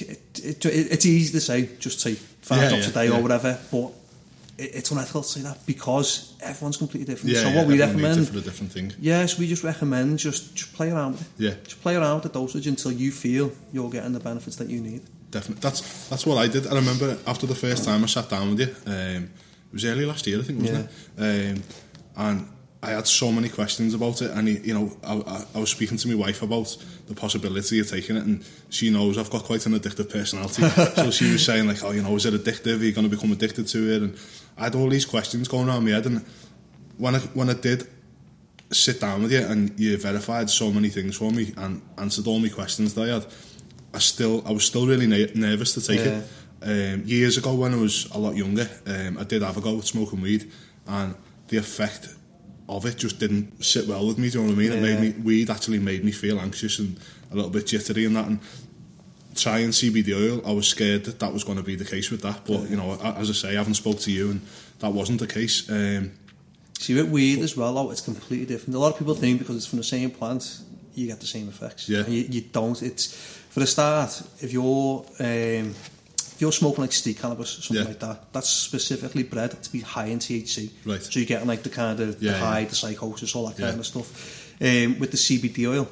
[0.01, 3.09] it, it, it, it's easy to say just take five Yeah, drops yeah, a day
[3.09, 3.19] yeah.
[3.19, 3.93] or whatever, but
[4.57, 7.35] it's unethical to say that because everyone's completely different.
[7.35, 8.93] yeah, so yeah, what we needs it recommend a different thing.
[9.01, 11.29] Yes, we just recommend just, just play around with it.
[11.45, 11.55] Yeah.
[11.65, 14.81] Just play around with the dosage until you feel you're getting the benefits that you
[14.81, 15.03] need.
[15.35, 15.63] Definitely.
[15.63, 16.69] That's that's what I did.
[16.69, 20.07] I remember after the first time I sat down with you, um, it was early
[20.07, 21.57] last year, I think, wasn't it?
[21.57, 21.63] Um,
[22.17, 22.49] and
[22.81, 25.97] I had so many questions about it, and you know, I, I, I was speaking
[25.97, 26.77] to my wife about
[27.09, 30.63] the possibility of taking it, and she knows I've got quite an addictive personality.
[31.03, 32.81] so she was saying like, "Oh, you know, is it addictive?
[32.81, 34.17] Are you going to become addicted to it?" And
[34.57, 36.25] I had all these questions going around my head, and
[36.97, 37.89] when I when I did
[38.71, 42.39] sit down with you and you verified so many things for me and answered all
[42.39, 43.27] my questions that I had,
[43.95, 46.25] I still I was still really na- nervous to take it.
[46.63, 49.77] Um, years ago, when I was a lot younger, um, I did have a go
[49.79, 50.51] at smoking weed,
[50.87, 51.15] and
[51.49, 52.09] the effect
[52.69, 54.31] of it just didn't sit well with me.
[54.31, 54.73] Do you know what I mean?
[54.73, 56.99] It made me weed actually made me feel anxious and
[57.31, 58.27] a little bit jittery and that.
[58.27, 58.39] And
[59.35, 62.23] trying CBD oil, I was scared that that was going to be the case with
[62.23, 62.47] that.
[62.47, 64.41] But you know, as I say, I haven't spoke to you, and
[64.79, 65.69] that wasn't the case.
[65.71, 66.13] Um,
[66.79, 68.75] See, with weed as well, though, it's completely different.
[68.75, 70.61] A lot of people think because it's from the same plant,
[70.95, 71.89] you get the same effects.
[71.89, 72.07] Yeah.
[72.07, 72.81] You, you don't.
[72.83, 73.15] It's
[73.51, 74.23] for the start.
[74.41, 75.75] If you're um,
[76.35, 77.89] if you're smoking like street cannabis, something Yeah.
[77.89, 80.71] like that, that's specifically bred to be high in THC.
[80.85, 81.01] Right.
[81.03, 82.45] So you're getting like the kind of Yeah, the yeah.
[82.45, 84.53] high, the psychosis, all that kind of stuff.
[84.61, 85.89] Um, with the CBD oil,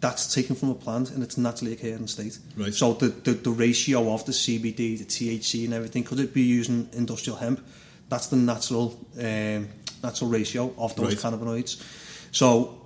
[0.00, 2.38] that's taken from a plant and its naturally occurring state.
[2.56, 2.72] Right.
[2.72, 6.42] So the, the, the ratio of the CBD, the THC and everything, could it be
[6.42, 7.60] using industrial hemp?
[8.08, 9.68] That's the natural um,
[10.02, 11.32] natural ratio of those Right.
[11.34, 11.82] cannabinoids.
[12.30, 12.77] So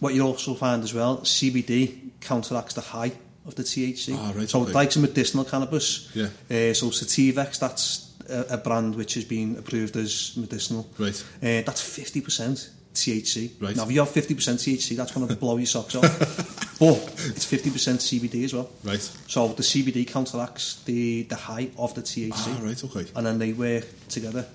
[0.00, 3.12] what you also find as well, CBD counteracts the high
[3.46, 4.14] of the THC.
[4.16, 4.72] Ah, right, so okay.
[4.72, 6.10] like some medicinal cannabis.
[6.14, 6.26] Yeah.
[6.26, 10.88] Uh, so Sativex, that's a, a brand which has been approved as medicinal.
[10.98, 11.18] Right.
[11.42, 13.52] Uh, that's 50% THC.
[13.60, 13.76] Right.
[13.76, 16.02] Now, if you have 50% THC, that's going to blow your socks off.
[16.78, 18.68] but it's 50% CBD as well.
[18.84, 19.00] Right.
[19.00, 22.32] So the CBD counteracts the, the high of the THC.
[22.34, 23.10] Ah, right, okay.
[23.16, 24.46] And then they work together.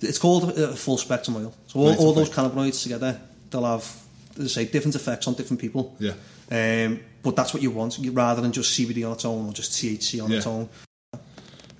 [0.00, 1.54] It's called a, a full spectrum oil.
[1.66, 2.20] So all, Right, all okay.
[2.20, 3.96] those cannabinoids together, they'll have,
[4.38, 5.96] as I say, different effects on different people.
[5.98, 6.14] Yeah.
[6.50, 9.72] Um, but that's what you want, rather than just CBD on its own or just
[9.72, 10.68] THC on its own.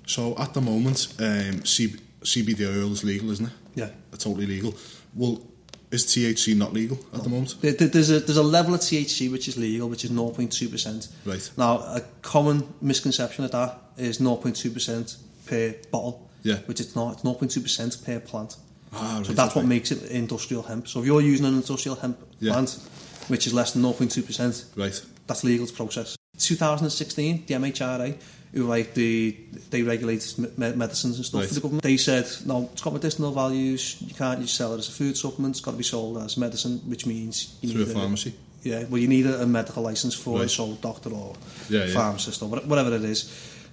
[0.07, 3.51] So at the moment, um, C- CBD oil is legal, isn't it?
[3.75, 3.89] Yeah.
[4.11, 4.73] It's totally legal.
[5.15, 5.41] Well,
[5.91, 7.55] is THC not legal at the moment?
[7.61, 11.07] There- there- There's a, there's a level of THC which is legal, which is 0.2%.
[11.25, 11.51] Right.
[11.57, 16.29] Now, a common misconception of that is 0.2% per bottle.
[16.43, 16.57] Yeah.
[16.65, 17.13] Which it's not.
[17.13, 18.57] It's 0.2% per plant.
[18.95, 20.87] Ah, right, so that's what makes it industrial hemp.
[20.87, 22.53] So if you're using an industrial hemp Yeah.
[22.53, 22.77] plant,
[23.27, 25.01] which is less than 0.2%, Right.
[25.27, 26.15] that's legal to process.
[26.37, 28.15] 2016, the MHRA,
[28.53, 29.35] who like the
[29.71, 31.47] they regulate me- me- medicines and stuff Right.
[31.47, 33.95] for the government, they said no, it's got medicinal values.
[33.99, 35.55] You can't just sell it as a food supplement.
[35.55, 38.33] It's got to be sold as medicine, which means you Through a need pharmacy.
[38.63, 40.45] yeah, well, you need a, a medical license for Right.
[40.45, 41.35] it, so doctor or
[41.69, 41.93] Yeah, yeah.
[41.93, 43.25] pharmacist or whatever it is.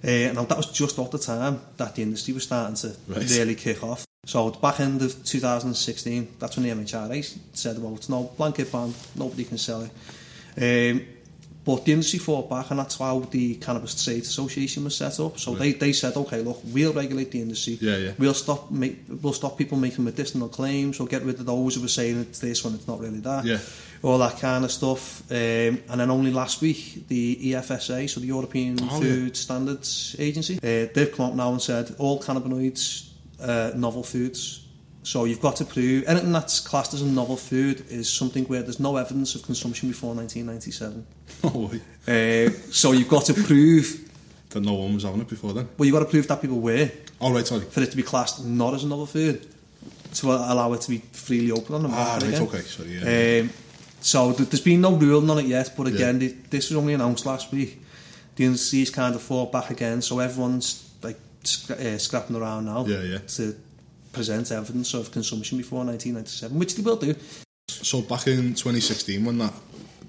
[0.03, 3.29] Uh, now that was just at the time that the industry was starting to Right.
[3.31, 4.07] really kick off.
[4.27, 8.25] So at the back end of 2016, that's when the MHRA said, well, it's no
[8.37, 9.91] blanket ban, nobody can sell it.
[10.61, 11.07] Um,
[11.65, 15.39] but the industry fought back, and that's how the Cannabis Trade Association was set up.
[15.39, 17.79] So they, they said, okay, look, we'll regulate the industry.
[17.81, 18.13] Yeah, yeah.
[18.19, 20.99] We'll stop make, we'll stop people making medicinal claims.
[20.99, 23.45] We'll get rid of those who were saying it's this when it's not really that.
[23.45, 23.59] Yeah.
[24.03, 25.31] All that kind of stuff.
[25.31, 30.57] Um, and then only last week, the EFSA, so the European Oh, Food Standards Agency,
[30.57, 33.10] uh, they've come up now and said all cannabinoids,
[33.41, 34.67] uh, novel foods.
[35.03, 38.63] So you've got to prove anything that's classed as a novel food is something where
[38.63, 41.07] there's no evidence of consumption before 1997.
[41.43, 41.71] Oh.
[42.07, 44.11] Uh, so you've got to prove,
[44.51, 45.69] That no one was having it before then.
[45.79, 47.63] well, you've got to prove that people were Oh, right, sorry.
[47.63, 49.47] for it to be classed not as a novel food
[50.15, 52.43] to allow it to be freely open on the Ah, market right, again.
[52.49, 52.61] okay.
[52.61, 53.41] Sorry, yeah.
[53.43, 53.51] Um,
[54.03, 56.29] so th- there's been no ruling on it yet, but again, Yeah.
[56.29, 57.81] th- this was only announced last week.
[58.37, 60.90] The industry's kind of fought back again, so everyone's
[61.45, 63.19] sc- uh, scrapping around now Yeah, yeah.
[63.19, 63.55] to
[64.13, 67.15] present evidence of consumption before 1997, which they will do.
[67.69, 69.53] So back in 2016, when that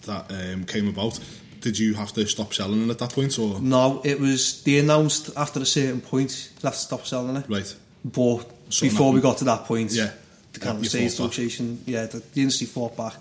[0.06, 1.20] that um, came about,
[1.60, 4.80] did you have to stop selling it at that point, or No, it was they
[4.80, 7.46] announced after a certain point you have to stop selling it.
[7.48, 7.76] right?
[8.04, 10.12] But So before we got to that point, Yeah.
[10.54, 11.14] the Cannabis you Trade back.
[11.14, 13.14] Association, yeah, the, the industry fought back,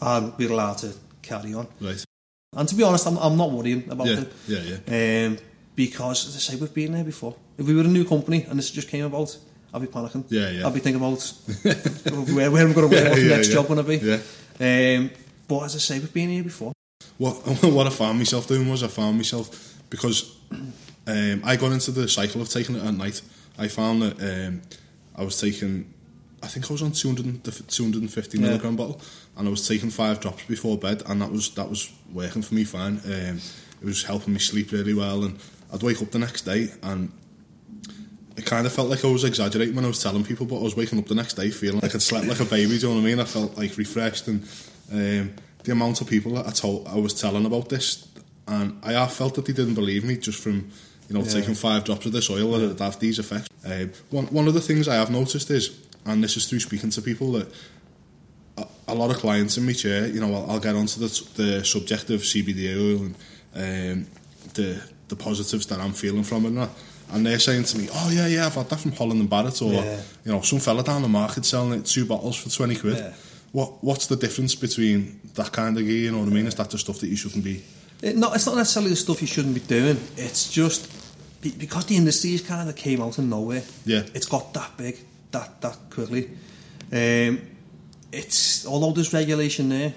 [0.00, 0.92] and we were allowed to
[1.22, 1.68] carry on.
[1.80, 2.04] Right.
[2.56, 4.32] And to be honest, I'm, I'm not worrying about Yeah, it.
[4.48, 5.26] yeah, yeah.
[5.28, 5.38] Um,
[5.76, 7.36] because, as I say, we've been there before.
[7.58, 9.36] If we were a new company and this just came about,
[9.72, 10.24] I'd be panicking.
[10.28, 10.66] Yeah, yeah.
[10.66, 11.22] I'd be thinking about
[12.34, 13.54] where, where I'm going to work, what's the Yeah, next yeah.
[13.54, 13.96] job going to be.
[13.98, 14.98] Yeah.
[14.98, 15.10] Um,
[15.48, 16.72] but as I say, we've been here before.
[17.18, 20.36] What what I found myself doing was I found myself because
[21.06, 23.22] um, I got into the cycle of taking it at night.
[23.58, 24.62] I found that um,
[25.16, 25.92] I was taking,
[26.42, 28.44] I think I was on 200, 250 Yeah.
[28.46, 29.00] milligram bottle,
[29.36, 32.54] and I was taking five drops before bed, and that was that was working for
[32.54, 33.00] me fine.
[33.04, 33.40] Um,
[33.80, 35.38] it was helping me sleep really well, and
[35.72, 37.10] I'd wake up the next day and.
[38.36, 40.62] It kind of felt like I was exaggerating when I was telling people, but I
[40.62, 42.78] was waking up the next day feeling like I'd slept like a baby.
[42.78, 43.20] Do you know what I mean?
[43.20, 44.42] I felt like refreshed, and
[44.92, 45.32] um,
[45.64, 48.06] the amount of people that I told I was telling about this,
[48.46, 50.70] and I felt that they didn't believe me just from
[51.08, 51.32] you know Yeah.
[51.32, 53.48] taking five drops of this oil that it would have these effects.
[53.64, 55.70] Um, one one of the things I have noticed is,
[56.04, 57.48] and this is through speaking to people that
[58.58, 61.08] a, a lot of clients in my chair, you know, I'll, I'll get onto the,
[61.36, 64.10] the subject of CBD oil and um,
[64.54, 66.70] the the positives that I'm feeling from it and that.
[67.12, 69.62] And they're saying to me, oh yeah, yeah, I've had that from Holland and Barrett
[69.62, 70.00] or, Yeah.
[70.24, 72.96] you know, some fella down the market selling it two bottles for 20 quid.
[72.98, 73.12] Yeah.
[73.52, 76.46] What What's the difference between that kind of gear, you know what I mean?
[76.46, 77.62] Is that the stuff that you shouldn't be...
[78.02, 79.98] It, no, it's not necessarily the stuff you shouldn't be doing.
[80.16, 80.90] It's just
[81.40, 83.62] be- because the industry has kind of came out of nowhere.
[83.84, 84.02] Yeah.
[84.14, 84.98] it's got that big,
[85.30, 86.30] that that quickly.
[86.92, 87.40] Um,
[88.12, 89.94] it's although there's regulation there,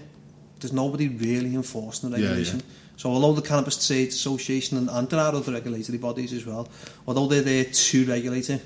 [0.59, 2.59] there's nobody really enforcing the Yeah, regulation.
[2.59, 2.65] yeah.
[2.99, 6.67] So although the Cannabis Trade Association and, and there are other regulatory bodies as well,
[7.07, 8.61] although they're there to regulate it,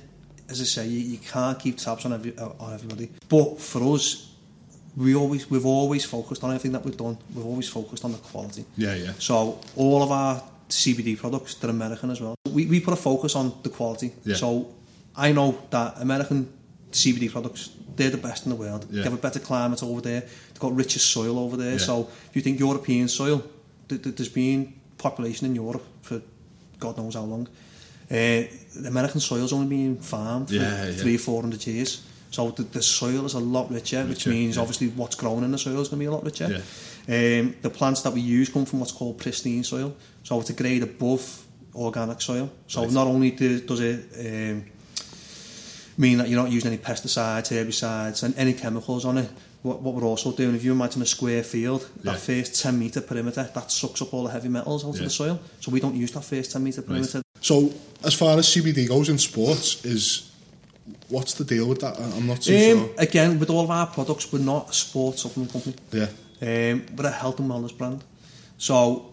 [0.50, 3.12] as I say, you, you can't keep tabs on every, on everybody.
[3.30, 4.34] But for us,
[4.98, 7.16] we always we've always focused on everything that we've done.
[7.36, 8.66] We've always focused on the quality.
[8.76, 9.14] Yeah, yeah.
[9.20, 12.34] So all of our CBD products, they're American as well.
[12.52, 14.14] We, we put a focus on the quality.
[14.26, 14.36] Yeah.
[14.36, 14.74] So
[15.16, 16.52] I know that American
[16.92, 17.70] CBD products.
[17.96, 18.88] They're the best in the world.
[18.90, 19.04] Yeah.
[19.04, 20.22] They have a better climate over there.
[20.22, 21.74] They've got richer soil over there.
[21.74, 21.78] Yeah.
[21.78, 23.44] So if you think European soil,
[23.98, 26.22] there's been population in Europe for
[26.80, 27.48] God knows how long.
[28.12, 28.44] Uh,
[28.82, 30.92] the American soil's only been farmed for Yeah, yeah.
[30.92, 32.02] three, four hundred years.
[32.32, 34.62] So the, the soil is a lot richer, which means yeah.
[34.62, 36.48] obviously what's grown in the soil is going to be a lot richer.
[36.50, 37.40] Yeah.
[37.40, 39.96] Um, the plants that we use come from what's called pristine soil.
[40.24, 42.50] So it's a grade above organic soil.
[42.68, 42.92] So Right.
[42.92, 44.66] not only do, does it um,
[45.98, 49.30] mean that you're not using any pesticides, herbicides and any chemicals on it,
[49.64, 52.12] what, what we're also doing, if you imagine a square field, Yeah.
[52.12, 55.00] that first 10 metre perimeter, that sucks up all the heavy metals out Yeah.
[55.00, 55.40] of the soil.
[55.62, 57.22] So we don't use that first 10 metre perimeter.
[57.42, 57.72] So,
[58.04, 60.30] as far as CBD goes in sports, is
[61.10, 61.98] what's the deal with that?
[62.00, 62.90] I- I'm not too Um, sure.
[62.98, 65.76] again, with all of our products, we're not a sports supplement company.
[65.92, 66.08] Yeah,
[66.42, 68.04] Um, we're a health and wellness brand.
[68.58, 69.06] So,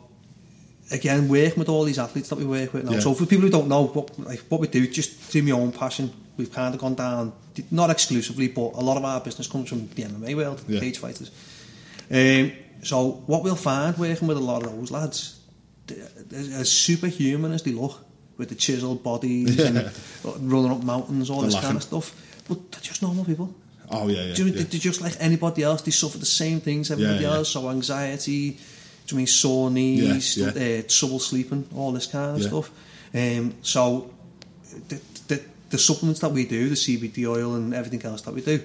[0.90, 2.92] again, working with all these athletes that we work with now.
[2.94, 3.00] Yeah.
[3.00, 5.70] So, for people who don't know what, like, what we do, just through my own
[5.72, 7.32] passion, we've kind of gone down,
[7.70, 10.80] not exclusively, but a lot of our business comes from the MMA world, Yeah.
[10.80, 11.30] cage fighters.
[12.10, 15.38] Um, so, what we'll find working with a lot of those lads,
[16.32, 17.98] as superhuman as they look,
[18.38, 19.90] with the chiseled bodies and
[20.40, 22.14] running up mountains, all They're this kind of stuff,
[22.48, 23.54] but they're just normal people.
[23.90, 24.34] Oh yeah, yeah.
[24.34, 24.66] Do you know, yeah.
[24.70, 25.82] They're just like anybody else.
[25.82, 27.36] They suffer the same things everybody Yeah, yeah.
[27.36, 27.50] else.
[27.50, 28.50] So anxiety,
[29.06, 32.48] do you mean sore knees, Yeah, Uh, trouble sleeping, all this kind of Yeah.
[32.48, 32.70] stuff.
[33.12, 34.10] Um, so
[35.70, 38.56] the, supplements that we do, the CBD oil and everything else that we do,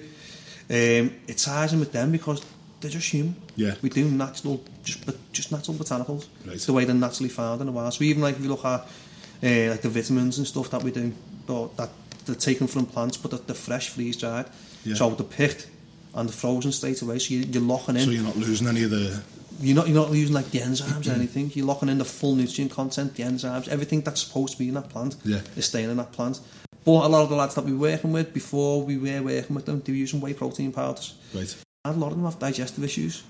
[0.68, 2.44] um, it ties in with them because
[2.80, 3.36] they're just human.
[3.56, 3.74] Yeah.
[3.82, 6.26] We do natural, just just natural botanicals.
[6.44, 6.54] Right.
[6.56, 7.94] It's the way they're naturally found in the wild.
[7.94, 10.90] So even like if you look at uh, like the vitamins and stuff that we
[10.90, 11.12] do,
[11.48, 11.90] or that
[12.26, 14.46] they're taken from plants, but they're, they're fresh, freeze dried.
[14.84, 14.94] Yeah.
[14.94, 15.68] So they're picked
[16.14, 17.18] and they're frozen straight away.
[17.18, 18.02] So you, you're locking in.
[18.04, 19.22] So you're not losing any of the.
[19.58, 21.50] You're not you're not using like the enzymes or anything.
[21.54, 24.74] You're locking in the full nutrient content, the enzymes, everything that's supposed to be in
[24.74, 25.40] that plant Yeah.
[25.56, 26.40] is staying in that plant.
[26.86, 29.54] But a lot of the lads that we were working with before we were working
[29.56, 31.14] with them, they were using whey protein powders.
[31.34, 31.54] Right.
[31.84, 33.24] And a lot of them have digestive issues.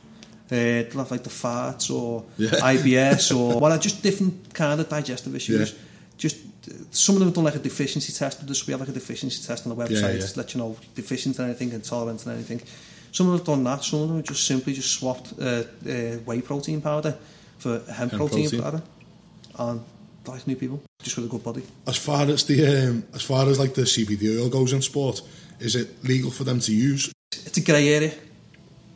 [0.48, 2.50] Uh, they'll have like the farts or Yeah.
[2.74, 5.72] IBS or what are just different kind of digestive issues.
[5.72, 5.78] Yeah.
[6.18, 6.36] Just
[6.68, 8.66] uh, some of them have done like a deficiency test with us.
[8.66, 11.38] We have like a deficiency test on the website Yeah, to let you know deficient
[11.38, 12.60] in anything, intolerant in anything.
[13.12, 13.84] Some of them have done that.
[13.84, 15.44] Some of them have just simply just swapped uh,
[15.88, 17.16] uh, whey protein powder
[17.58, 18.62] for hemp, Hemp protein, protein.
[18.62, 18.82] powder,
[19.58, 19.80] and
[20.28, 21.62] like new people just with a good body.
[21.86, 25.22] As far as the um, as far as like the CBD oil goes in sport,
[25.60, 27.12] is it legal for them to use?
[27.32, 28.12] It's a grey area.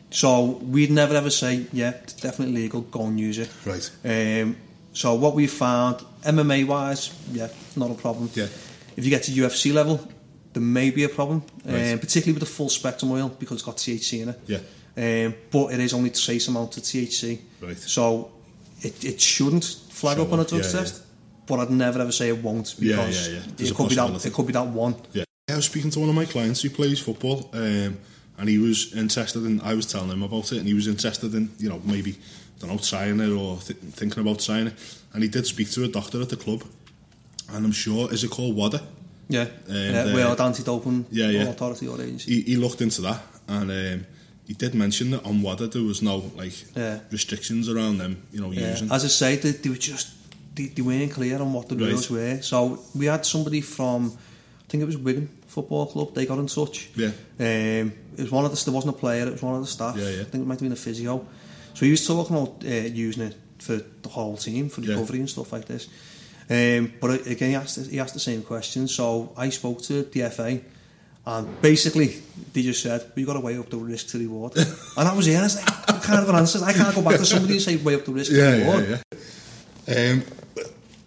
[0.09, 3.49] So we'd never ever say, yeah, it's definitely legal, go and use it.
[3.65, 3.89] Right.
[4.03, 4.57] Um,
[4.93, 8.29] so what we found, MMA wise, yeah, not a problem.
[8.33, 8.47] Yeah.
[8.97, 10.05] If you get to UFC level,
[10.51, 11.93] there may be a problem, Right.
[11.93, 14.39] um, particularly with the full spectrum oil because it's got THC in it.
[14.47, 14.57] Yeah.
[14.97, 17.39] Um, but it is only trace amount of THC.
[17.61, 17.77] Right.
[17.77, 18.31] So
[18.81, 21.03] it, it shouldn't flag up on a drug yeah, test.
[21.47, 23.41] But I'd never ever say it won't because yeah, yeah.
[23.55, 24.95] There's a it could be that it could be that one.
[25.13, 25.23] Yeah.
[25.49, 27.97] I was speaking to one of my clients who plays football, um,
[28.37, 29.59] and he was interested in.
[29.61, 32.61] I was telling him about it, and he was interested in, you know, maybe I
[32.61, 34.73] don't know, trying it or th- thinking about trying it.
[35.13, 36.63] And he did speak to a doctor at the club,
[37.49, 38.81] and I'm sure is it called WADA?
[39.27, 39.47] Yeah.
[39.67, 41.43] And, yeah uh, World Anti-Doping yeah, yeah.
[41.49, 42.33] Authority or agency.
[42.35, 44.05] He, he looked into that, and um,
[44.45, 46.99] he did mention that on WADA there was no like Yeah.
[47.11, 48.71] restrictions around them, you know, Yeah.
[48.71, 48.91] using.
[48.91, 50.09] As I say, they, they were just
[50.55, 51.89] they, they weren't clear on what the Right.
[51.89, 52.41] rules were.
[52.41, 56.13] So we had somebody from, I think it was Wigan Football Club.
[56.13, 56.89] They got in touch.
[56.95, 57.07] Yeah.
[57.39, 58.63] Um, it was one of the.
[58.65, 59.25] There wasn't a player.
[59.27, 59.95] It was one of the staff.
[59.97, 60.21] Yeah, yeah.
[60.21, 61.25] I think it might have been a physio.
[61.73, 64.93] So he was talking about uh, using it for the whole team for Yeah.
[64.95, 65.87] recovery and stuff like this.
[66.49, 68.87] Um, but again, he asked, he asked the same question.
[68.89, 70.59] So I spoke to the FA,
[71.25, 75.07] and basically they just said, "We got to weigh up the risk to reward." and
[75.07, 75.37] that was it.
[75.37, 76.59] I was like, "What kind of an answer?
[76.65, 78.89] I can't go back to somebody and say weigh up the risk yeah, to reward."
[78.89, 78.97] yeah,
[79.87, 80.11] yeah.
[80.11, 80.23] Um,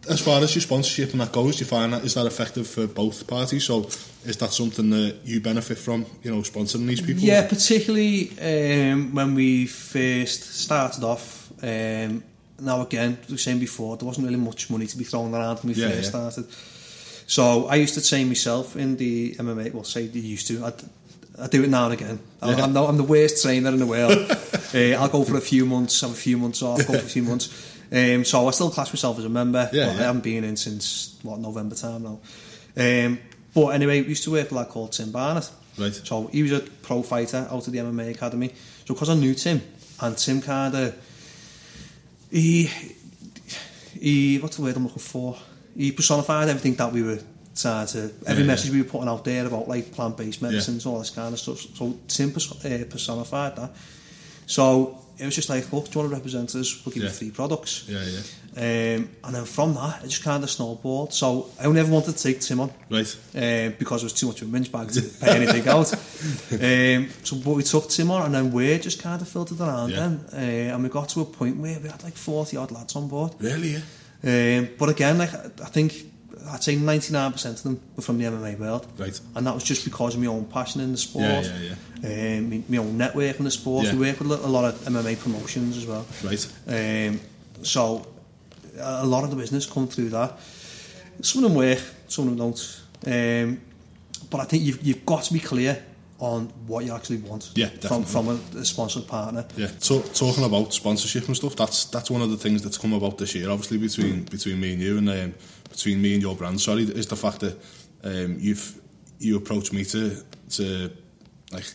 [0.09, 2.67] as far as your sponsorship and that goes, do you find that is that effective
[2.67, 3.65] for both parties?
[3.65, 3.87] So
[4.25, 6.07] is that something that you benefit from?
[6.23, 7.23] You know, sponsoring these people.
[7.23, 11.51] Yeah, particularly um, when we first started off.
[11.63, 12.23] Um,
[12.61, 15.75] now again, the same before, there wasn't really much money to be thrown around when
[15.75, 16.09] we Yeah, first yeah.
[16.09, 16.47] started.
[17.27, 19.73] So I used to train myself in the MMA.
[19.73, 20.65] Well, say they used to.
[20.65, 20.75] I'd,
[21.37, 22.19] I do it now and again.
[22.43, 22.65] I'm, Yeah.
[22.65, 24.13] I'm, the, I'm the worst trainer in the world.
[24.75, 27.11] uh, I'll go for a few months, have a few months off, go for a
[27.17, 27.49] few months.
[27.95, 29.71] Um, so I still class myself as a member.
[29.73, 30.01] Yeah, but yeah.
[30.03, 32.19] I haven't been in since what November time now.
[32.77, 33.21] Um,
[33.55, 35.49] but anyway, we used to work with a lad called Tim Barnett.
[35.79, 35.93] Right.
[35.95, 38.49] So he was a pro fighter out of the MMA academy.
[38.85, 39.63] So because I knew Tim,
[40.01, 40.97] and Tim kind of
[42.31, 42.69] he
[44.01, 45.37] he what's the word I'm looking for?
[45.77, 47.19] He personified everything that we were
[47.57, 48.77] trying to every Yeah, message yeah.
[48.77, 51.59] we were putting out there about like plant based medicines, all this kind of stuff.
[51.61, 53.71] So Tim pers- uh, personified that.
[54.47, 56.85] So it was just like, look, do you want to represent us?
[56.85, 57.09] We'll give yeah.
[57.09, 57.89] you free products.
[57.89, 58.21] Yeah, yeah.
[58.57, 61.13] Um, and then from that, it just kind of snowballed.
[61.13, 62.73] So I never wanted to take Tim on.
[62.89, 63.17] Right.
[63.35, 65.95] Uh, because it was too much of a mince bag to pay anything out.
[66.55, 69.91] Um, so but we took Tim on, and then we just kind of filtered around
[69.91, 69.97] yeah.
[69.97, 70.25] then.
[70.33, 73.09] Uh, and we got to a point where we had like 40 odd lads on
[73.09, 73.33] board.
[73.41, 73.77] Really,
[74.23, 74.59] yeah.
[74.59, 75.93] Um, but again, like I think
[76.51, 78.87] I'd say 99% of them were from the MMA world.
[78.99, 79.19] Right.
[79.35, 81.25] And that was just because of my own passion in the sport.
[81.45, 83.87] Yeah, yeah, Um, my, my own network in the sport.
[83.87, 83.95] Yeah.
[83.95, 86.05] We work with a lot of MMA promotions as well.
[86.23, 86.47] Right.
[86.69, 87.21] Um,
[87.63, 88.07] so
[88.79, 90.39] a lot of the business come through that.
[91.23, 92.81] Some of them work, some of them don't.
[93.07, 93.61] Um,
[94.31, 95.83] but I think you've, you've got to be clear
[96.19, 98.37] on what you actually want Yeah, from, definitely.
[98.39, 99.45] from a, a sponsored partner.
[99.57, 102.93] Yeah, so, talking about sponsorship and stuff, that's that's one of the things that's come
[102.95, 105.35] about this year, obviously between between me and you and um,
[105.75, 106.61] between me and your brand.
[106.61, 107.59] Sorry, is the fact that
[108.05, 108.81] um, you've
[109.19, 110.91] you approached me to to
[111.53, 111.67] like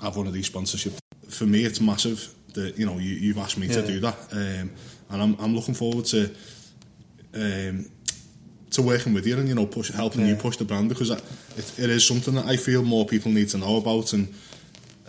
[0.00, 0.98] have one of these sponsorships.
[1.28, 4.70] For me, it's massive that you know you, you've asked me to do that, um,
[5.10, 6.34] and I'm I'm looking forward to
[7.34, 7.86] um,
[8.70, 11.22] to working with you and you know push helping you push the brand because that,
[11.56, 14.34] it, it is something that I feel more people need to know about and.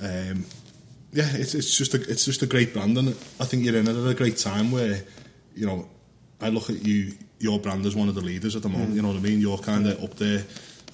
[0.02, 0.46] Um,
[1.14, 3.08] yeah, it's it's just a it's just a great brand, and
[3.40, 5.02] I think you're in at a great time where,
[5.56, 5.88] you know,
[6.42, 8.94] I look at you your brand as one of the leaders at the moment.
[8.96, 9.40] You know what I mean?
[9.40, 10.44] You're kind of up there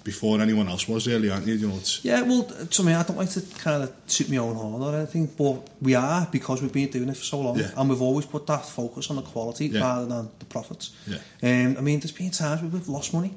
[0.03, 1.53] before anyone else was, really, aren't you?
[1.53, 4.37] You know, it's Yeah, well, to me, I don't like to kind of toot my
[4.37, 7.59] own horn or anything, but we are because we've been doing it for so long,
[7.59, 7.69] Yeah.
[7.77, 9.81] and we've always put that focus on the quality Yeah.
[9.81, 10.91] rather than the profits.
[11.07, 11.17] Yeah.
[11.43, 13.35] Um, I mean, there's been times where we've lost money,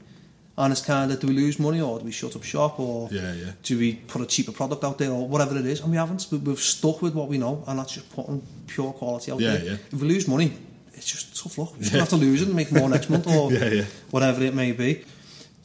[0.56, 3.10] and it's kind of do we lose money or do we shut up shop or
[3.12, 3.50] Yeah, yeah.
[3.62, 6.26] do we put a cheaper product out there or whatever it is, and we haven't.
[6.30, 9.56] We- We've stuck with what we know, and that's just putting pure quality out Yeah,
[9.56, 9.64] there.
[9.64, 9.76] yeah.
[9.92, 10.52] If we lose money,
[10.96, 11.72] it's just tough luck.
[11.74, 13.84] We're just gonna have to lose it and make more next month or Yeah, yeah.
[14.10, 15.04] whatever it may be.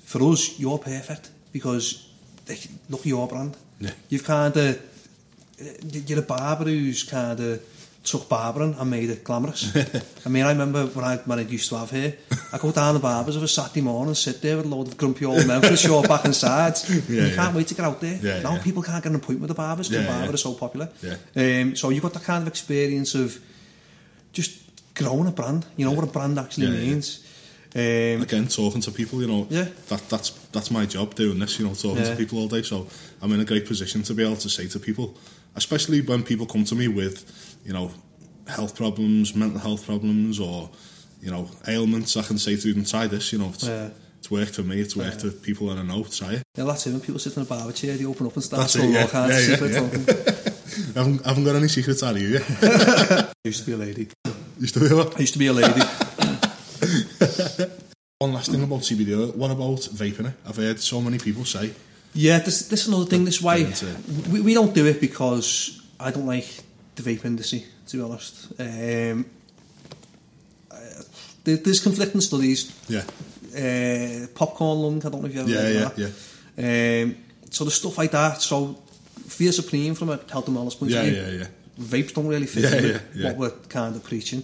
[0.06, 2.08] For us, you're perfect because
[2.89, 3.56] look at your brand.
[3.80, 3.92] Yeah.
[4.10, 4.82] You've kind of
[6.08, 7.62] you're a barber who's kind of
[8.02, 9.76] took barbering and made it glamorous.
[10.26, 12.13] I mean, I remember when I when I used to have hair,
[12.54, 14.88] I go down the barbers of a Saturday morning, and sit there with a load
[14.88, 16.89] of grumpy old men with a short back and sides.
[16.89, 18.18] and Yeah, you can't wait to get out there.
[18.22, 18.62] Yeah, now yeah.
[18.63, 20.34] people can't get an appointment with the barbers because Yeah, the barber yeah.
[20.34, 20.89] is so popular.
[21.04, 21.62] Yeah.
[21.62, 23.38] Um, so you've got that kind of experience of
[24.32, 24.59] just
[25.03, 25.65] growing a brand.
[25.77, 26.89] You know what a brand actually Yeah, yeah.
[26.89, 27.07] means.
[27.75, 29.21] Um, again talking to people.
[29.21, 29.67] You know, Yeah.
[29.89, 31.57] that that's that's my job doing this.
[31.59, 32.12] You know, talking Yeah.
[32.12, 32.63] to people all day.
[32.63, 32.88] So
[33.21, 35.07] I'm in a great position to be able to say to people,
[35.55, 37.17] especially when people come to me with,
[37.65, 37.91] you know,
[38.47, 40.69] health problems, mental health problems, or
[41.21, 42.15] you know, ailments.
[42.17, 43.31] I can say to them, try this.
[43.33, 43.89] You know, it's, Yeah.
[44.19, 44.79] it's worked for me.
[44.85, 46.03] It's worked for people that I know.
[46.03, 46.43] Try it.
[46.57, 46.91] Yeah, that's it.
[46.91, 49.01] When people sit in a barber chair, they open up and start That's it, yeah.
[49.03, 50.95] all kinds Yeah, of yeah, yeah.
[50.95, 52.29] I haven't, I haven't got any secrets out of you.
[52.39, 54.07] Yeah, used to be a lady.
[54.60, 55.19] Used to be what?
[55.19, 55.82] Used to be a lady.
[58.19, 59.17] One last thing about CBD.
[59.17, 59.28] oil.
[59.32, 60.34] What about vaping it?
[60.45, 61.72] I've heard so many people say.
[62.13, 63.24] yeah, this, this is another thing.
[63.26, 63.65] This why
[64.32, 66.48] we, we don't do it because I don't like
[66.95, 67.63] the vape industry.
[67.88, 69.26] To be honest, um,
[71.43, 72.72] there, there's conflicting studies.
[72.89, 73.04] Yeah,
[73.56, 74.98] Uh, popcorn lung.
[75.06, 76.13] I don't know if you ever yeah, heard yeah, of that.
[76.58, 77.15] yeah, Um,
[77.50, 78.41] so the stuff like that.
[78.41, 78.78] So
[79.28, 81.15] Feel Supreme from a health and wellness point yeah, of view.
[81.22, 81.48] Yeah, yeah, yeah.
[81.80, 83.28] Vapes don't really fit Yeah, yeah, yeah.
[83.34, 84.44] what we're kind of preaching.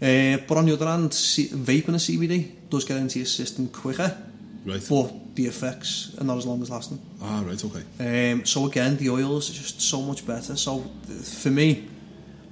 [0.00, 3.68] Uh, but on the other hand, C- vaping a CBD does get into your system
[3.68, 4.16] quicker,
[4.64, 4.84] Right.
[4.88, 6.98] but the effects are not as long as lasting.
[7.22, 7.62] Ah, right.
[7.64, 8.32] Okay.
[8.32, 10.56] Um, so again, the oils are just so much better.
[10.56, 10.84] So
[11.22, 11.86] for me,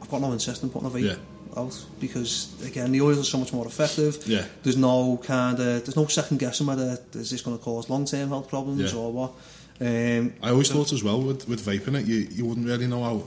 [0.00, 1.18] I've got no interest in putting a vape
[1.56, 4.22] out because again, the oils are so much more effective.
[4.26, 4.44] Yeah.
[4.62, 8.04] There's no kind of there's no second guessing whether is this going to cause long
[8.06, 8.98] term health problems Yeah.
[8.98, 9.32] or what.
[9.80, 13.02] Um, I always thought as well with, with vaping it, you, you wouldn't really know
[13.02, 13.22] how.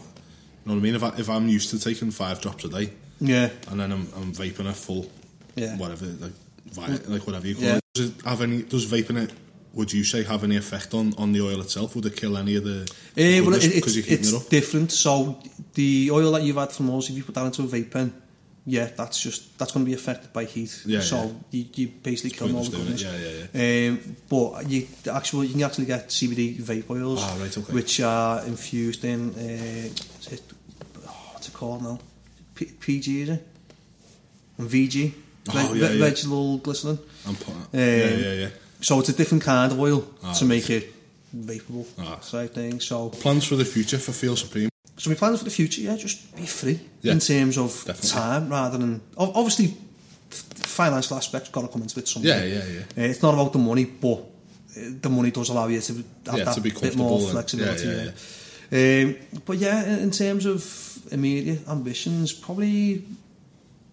[0.67, 0.95] You know what I mean?
[0.95, 2.89] If, I, if I'm used to taking five drops a day
[3.21, 5.09] yeah, and then I'm, I'm vaping a full,
[5.55, 5.77] yeah.
[5.77, 6.33] whatever, like,
[6.65, 7.75] vi- like whatever you call Yeah.
[7.77, 7.83] it.
[7.93, 8.63] Does it have any?
[8.63, 9.31] Does vaping it?
[9.73, 11.95] Would you say have any effect on, on the oil itself?
[11.95, 12.91] Would it kill any of the?
[13.15, 14.91] Eh, well, it, it's, it's it different.
[14.91, 15.39] So
[15.75, 18.13] the oil that you've had from us, if you put that into a vape pen,
[18.65, 20.83] yeah, that's just that's going to be affected by heat.
[20.85, 21.31] Yeah, so yeah.
[21.61, 23.01] You, you basically kill all the goodness.
[23.01, 23.89] Yeah, yeah, yeah.
[23.91, 27.73] Um, but you the actual you can actually get CBD vape oils, Ah, right, okay.
[27.73, 30.41] which are infused in uh, is it,
[31.07, 31.99] oh, what's it called now?
[32.55, 33.47] P- PG is it?
[34.57, 35.13] And VG,
[35.49, 35.99] Oh, yeah, yeah.
[35.99, 36.99] vegetable glycerin.
[37.27, 38.49] I'm put, yeah, yeah, yeah.
[38.81, 40.93] So it's a different kind of oil Ah, to make it
[41.33, 42.19] vapeable Ah.
[42.31, 42.79] type thing.
[42.81, 44.69] So Plans for the future for Feel Supreme?
[44.97, 48.09] So my plans for the future, yeah, just be free Yeah, in terms of definitely.
[48.09, 49.75] time rather than obviously
[50.29, 52.29] financial aspects got to come into it someday.
[52.29, 52.65] Yeah, yeah,
[52.97, 53.03] yeah.
[53.05, 54.23] Uh, it's not about the money, but uh,
[55.01, 57.31] the money does allow you to have Yeah, that to be bit more comfortable and-
[57.31, 57.87] flexibility.
[57.87, 58.11] yeah, Yeah,
[58.71, 59.15] Um,
[59.45, 63.03] but yeah, in, terms of immediate ambitions, probably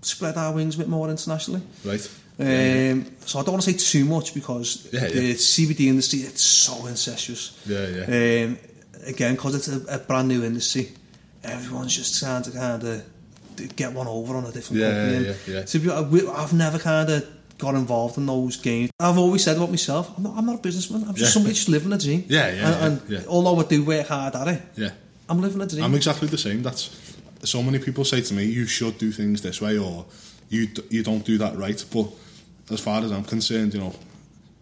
[0.03, 1.62] spread our wings a bit more internationally.
[1.85, 2.11] Right.
[2.39, 5.35] Um, so I don't want to say too much because Yeah, the.
[5.35, 7.61] CBD industry it's so incestuous.
[7.66, 8.45] Yeah, yeah.
[8.47, 8.59] Um,
[9.07, 10.91] again, because it's a, a brand new industry,
[11.45, 13.05] everyone's just trying to kind of
[13.77, 15.27] get one over on a different Yeah, company.
[15.27, 15.62] yeah, yeah.
[15.62, 17.29] To be, I've never kind of
[17.59, 18.91] got involved in those games.
[18.99, 21.03] I've always said about myself, I'm not, I'm not a businessman.
[21.05, 21.35] I'm just Yeah.
[21.35, 22.25] somebody just living a dream.
[22.29, 23.25] Yeah, yeah, And, and yeah, yeah.
[23.29, 24.91] although I do work hard at it, Yeah.
[25.29, 25.85] I'm living a dream.
[25.85, 26.63] I'm exactly the same.
[26.63, 26.91] That's
[27.45, 30.05] so many people say to me, "You should do things this way," or
[30.51, 32.07] "You you don't do that right." But
[32.71, 33.95] as far as I'm concerned, you know,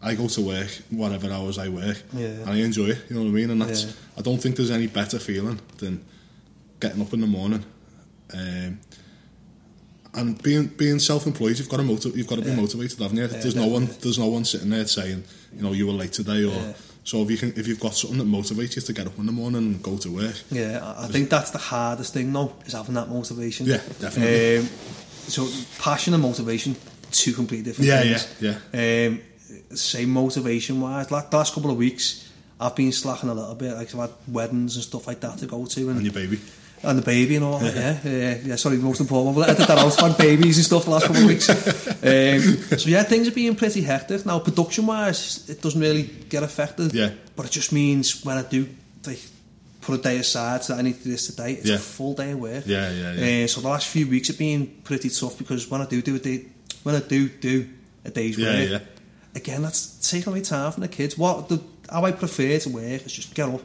[0.03, 2.27] I go to work whatever hours I work, Yeah.
[2.27, 2.99] and I enjoy it.
[3.09, 3.51] You know what I mean?
[3.51, 3.91] And that's Yeah.
[4.19, 6.01] I don't think there's any better feeling than
[6.81, 7.65] getting up in the morning.
[8.35, 8.79] Um,
[10.15, 12.57] and being being self-employed, you've got to motiv- you've got to be Yeah.
[12.57, 13.23] motivated, haven't you?
[13.25, 15.25] Yeah, there's no one there's no one sitting there saying,
[15.57, 16.73] you know, you were late today, or Yeah.
[17.05, 19.27] so if you can if you've got something that motivates you to get up in
[19.27, 22.73] the morning and go to work, Yeah, I- think that's the hardest thing though, is
[22.75, 23.67] having that motivation.
[23.67, 24.59] Yeah, definitely.
[24.59, 24.69] Um,
[25.29, 25.49] so
[25.79, 26.77] passion and motivation,
[27.11, 28.27] two completely different Yeah, things.
[28.41, 29.07] yeah, yeah.
[29.09, 29.21] Um,
[29.75, 32.25] say motivation wise, like the last couple of weeks,
[32.61, 33.75] I've been slacking a little bit.
[33.75, 36.39] Like I've had weddings and stuff like that to go to, and, and your baby.
[36.85, 37.75] And the baby and all that.
[37.75, 38.57] Yeah, yeah, yeah.
[38.57, 39.35] Sorry, the most important one.
[39.37, 39.95] We'll edit that out.
[40.01, 41.49] Had babies and stuff the last couple of weeks.
[41.49, 44.39] Um, so yeah, things are being pretty hectic now.
[44.41, 46.93] Production wise, it doesn't really get affected.
[46.95, 47.11] Yeah.
[47.37, 48.69] but it just means when I do
[49.07, 49.21] like
[49.81, 51.77] put a day aside that I need to do this today, it's Yeah.
[51.77, 52.65] a full day of work.
[52.67, 53.45] Yeah, yeah, yeah.
[53.45, 56.15] Uh, so the last few weeks have been pretty tough because when I do do
[56.17, 56.45] a day,
[56.83, 57.69] when I do do
[58.05, 58.79] a day's Yeah, work, yeah.
[59.35, 61.17] again that's taking away time from the kids.
[61.19, 61.61] What the
[61.91, 63.61] how I prefer to work is just get up,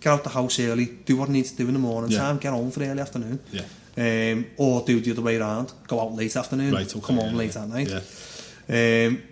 [0.00, 2.18] get out the house early, do what I need to do in the morning Yeah.
[2.18, 3.40] time, get home for the early afternoon.
[3.52, 3.62] Yeah.
[3.96, 7.32] Um, or do the other way around, go out late afternoon, Right, okay, come home
[7.32, 7.62] yeah, late yeah.
[7.62, 7.88] at night.
[8.68, 9.06] Yeah.
[9.08, 9.22] Um,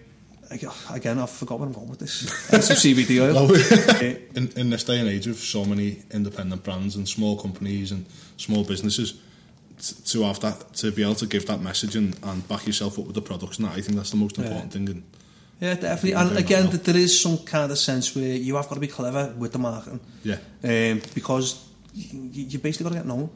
[0.91, 2.13] again, I've forgot where I'm going with this.
[2.67, 3.51] Some CBD oil.
[4.37, 8.07] In, in this day and age of so many independent brands and small companies and
[8.37, 9.15] small businesses,
[10.07, 13.07] to have that, to be able to give that message and, and back yourself up
[13.07, 14.89] with the products, and that, I think that's the most important thing.
[14.89, 15.03] And
[15.61, 16.13] Yeah, definitely.
[16.13, 19.35] And again, there is some kind of sense where you have got to be clever
[19.37, 20.01] with the marketing.
[20.23, 23.29] yeah, Um, because you, you basically got to get known.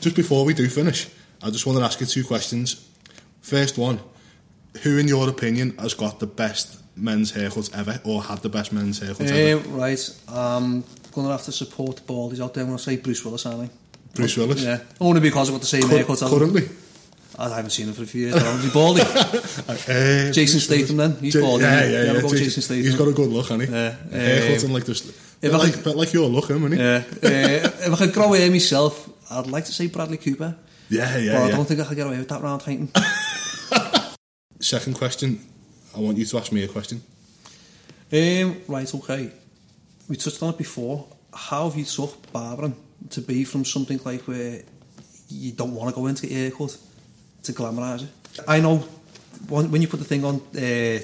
[0.00, 1.08] just before we do finish,
[1.42, 2.88] I just want to ask you two questions.
[3.40, 4.00] First one,
[4.82, 8.72] who in your opinion has got the best men's haircut ever, or had the best
[8.72, 9.66] men's haircut ever?
[9.68, 12.62] Um, right, I'm going to have to support the baldies out there.
[12.62, 13.70] I'm going to say Bruce Willis, aren't I?
[14.14, 14.62] Bruce Willis?
[14.62, 14.80] Yeah.
[15.00, 16.68] Only because I've got the same Cur- haircut currently?
[17.38, 18.34] I haven't seen him for a few years.
[18.36, 19.00] Is he baldy?
[19.02, 20.60] Uh, Jason.
[20.60, 21.16] Statham then?
[21.16, 22.20] He's Ja- bald, Yeah, yeah, yeah.
[22.20, 22.84] Jason- Jason Statham?
[22.84, 23.74] He's got a good look, hasn't he?
[23.74, 23.96] Yeah.
[24.12, 25.08] Um, and like this.
[25.08, 26.78] if Bit I like, like your look, him, isn't he?
[26.78, 27.02] Yeah.
[27.22, 30.56] Uh, if I could grow hair myself, I'd like to say Bradley Cooper.
[30.90, 32.90] Yeah, yeah, but I don't think I could get away with that round heighting.
[34.60, 35.40] Second question,
[35.96, 37.02] I want you to ask me a question.
[38.12, 39.30] Um, right, okay.
[40.08, 41.06] We touched on it before.
[41.32, 42.76] How have you took barbering
[43.10, 44.62] to be from something like where
[45.28, 46.76] you don't want to go into a haircut
[47.44, 48.08] to glamorise it?
[48.48, 48.78] I know
[49.48, 50.98] when you put the thing on uh,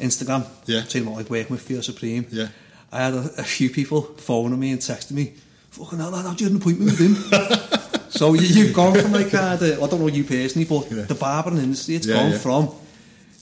[0.00, 0.82] Instagram, Yeah.
[0.84, 2.48] saying about like working with Feel Supreme, Yeah.
[2.92, 5.32] I had a, a few people phoning me and texting me,
[5.70, 7.14] fucking hell, lad, how'd you had an appointment with him?
[8.10, 11.02] so you, you've gone from like kind of, I don't know you personally, but Yeah.
[11.02, 12.38] the barbering industry, it's Yeah, gone yeah.
[12.38, 12.70] from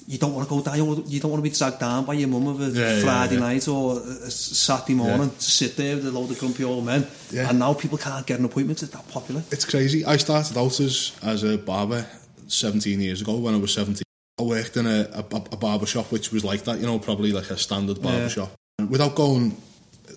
[0.08, 0.76] you don't want to go down,
[1.08, 3.34] you don't want to be dragged down by your mum of a Yeah, yeah, Friday
[3.34, 3.40] yeah.
[3.40, 7.06] night or a Saturday morning to sit there with a load of grumpy old men.
[7.32, 7.48] Yeah.
[7.48, 9.42] And now people can't get an appointment, it's that popular.
[9.50, 10.04] It's crazy.
[10.04, 12.06] I started out as, as a barber
[12.46, 14.02] 17 years ago when I was 17.
[14.38, 17.32] I worked in a, a, a barber shop which was like that, you know, probably
[17.32, 18.28] like a standard barber Yeah.
[18.28, 18.52] shop.
[18.88, 19.56] Without going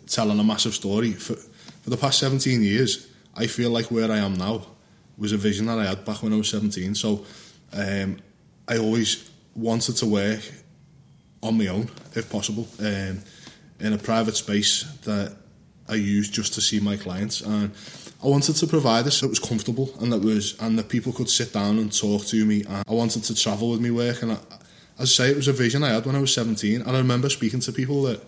[0.08, 4.18] telling a massive story, for, for the past 17 years, I feel like where I
[4.18, 4.68] am now
[5.18, 6.94] was a vision that I had back when I was 17.
[6.96, 7.26] So
[7.74, 8.18] um,
[8.68, 9.29] I always
[9.60, 10.41] wanted to work
[11.41, 13.22] on my own, if possible, um,
[13.80, 15.36] in a private space that
[15.88, 17.41] I use just to see my clients.
[17.41, 17.72] And
[18.24, 21.30] I wanted to provide this that was comfortable and that was and that people could
[21.30, 22.64] sit down and talk to me.
[22.64, 24.22] And I wanted to travel with me work.
[24.22, 24.38] And I,
[24.99, 26.82] as I say, it was a vision I had when I was 17.
[26.82, 28.22] And I remember speaking to people that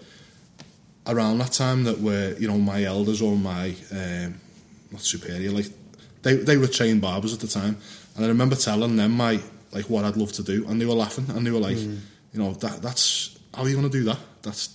[1.08, 4.40] around that time that were, you know, my elders or my um,
[4.92, 5.68] not superior, like
[6.22, 7.78] they they were trained barbers at the time.
[8.16, 9.42] And I remember telling them my
[9.72, 11.78] like what I'd love to do, and they were laughing and they were like,
[12.34, 14.20] you know, that that's how are you going to do that?
[14.42, 14.70] That's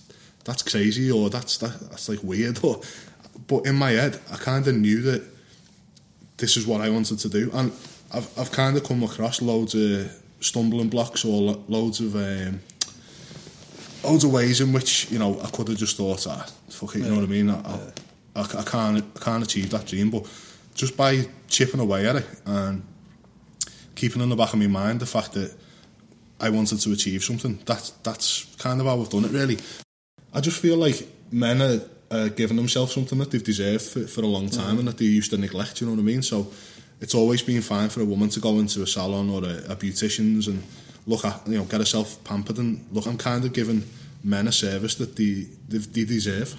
[0.45, 2.59] that's crazy or that's that, that's like weird.
[2.63, 2.81] Or
[3.47, 5.23] but in my head, I kind of knew that
[6.37, 7.71] this is what I wanted to do, and
[8.13, 12.15] I've I've kind of come across loads of stumbling blocks or loads of.
[12.15, 12.61] Um,
[14.03, 16.99] loads of ways in which you know I could have just thought, ah, fuck it,
[16.99, 17.49] you know what I mean?
[17.49, 17.79] I, I,
[18.35, 20.25] I, I can't, I can't achieve that dream, but
[20.75, 22.83] just by chipping away at it and
[23.97, 25.53] keeping in the back of my mind the fact that
[26.39, 29.31] I wanted to achieve something, that's that's kind of how I've done it.
[29.31, 29.57] Really,
[30.33, 31.81] I just feel like men are,
[32.11, 35.05] are giving themselves something that they've deserved for, for a long time and that they
[35.05, 35.81] used to neglect.
[35.81, 36.21] You know what I mean?
[36.21, 36.47] So
[37.01, 39.75] it's always been fine for a woman to go into a salon or a, a
[39.75, 40.63] beautician's and
[41.07, 43.07] look at you know get herself pampered and look.
[43.07, 43.83] I'm kind of giving
[44.23, 46.55] men a service that they they, they deserve.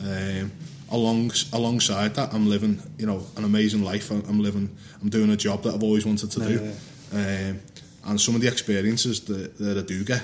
[0.00, 0.52] Um,
[0.92, 4.10] along alongside that, I'm living, you know, an amazing life.
[4.10, 4.68] I'm I'm living,
[5.00, 6.72] I'm doing a job that I've always wanted to do,
[7.12, 7.60] um,
[8.04, 10.22] and some of the experiences that, that I do get,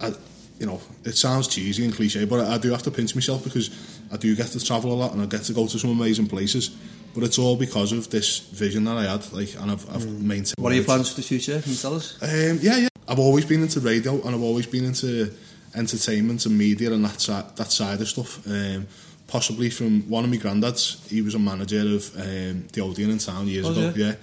[0.00, 0.12] I,
[0.60, 3.42] you know, it sounds cheesy and cliche, but I, I do have to pinch myself
[3.42, 3.70] because
[4.12, 6.28] I do get to travel a lot and I get to go to some amazing
[6.28, 6.70] places.
[7.14, 10.56] But it's all because of this vision that I had, like, and I've, I've maintained.
[10.58, 11.62] What are your plans for the future?
[11.62, 12.22] Can you tell us?
[12.22, 12.88] Um, yeah, yeah.
[13.08, 15.32] I've always been into radio and I've always been into
[15.74, 18.46] entertainment and media and that side, that side of stuff.
[18.46, 18.86] Um,
[19.26, 21.06] possibly from one of my granddads.
[21.08, 23.90] He was a manager of um, the Odeon in town years Was ago.
[23.90, 24.02] he?
[24.02, 24.14] Yeah,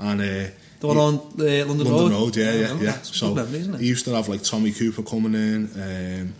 [0.00, 0.50] and uh,
[0.80, 2.12] The one on uh, London, London Road?
[2.12, 2.36] Road.
[2.36, 3.02] yeah, yeah, Oh, yeah.
[3.02, 5.70] So memory, he used to have like Tommy Cooper coming in,
[6.22, 6.34] um,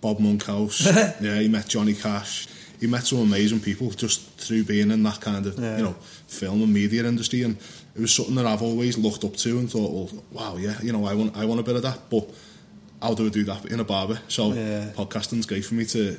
[0.00, 0.84] Bob Monkhouse.
[1.20, 2.48] yeah, he met Johnny Cash.
[2.80, 5.76] He met some amazing people just through being in that kind of Yeah.
[5.76, 5.94] you know
[6.26, 7.56] film and media industry, and
[7.94, 10.92] it was something that I've always looked up to and thought, well, wow, yeah, you
[10.92, 12.28] know, I want I want a bit of that, but
[13.00, 14.18] how do I do that in a barber?
[14.28, 14.90] So Yeah.
[14.96, 16.18] podcasting's great for me to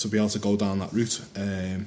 [0.00, 1.20] to be able to go down that route.
[1.36, 1.86] Um,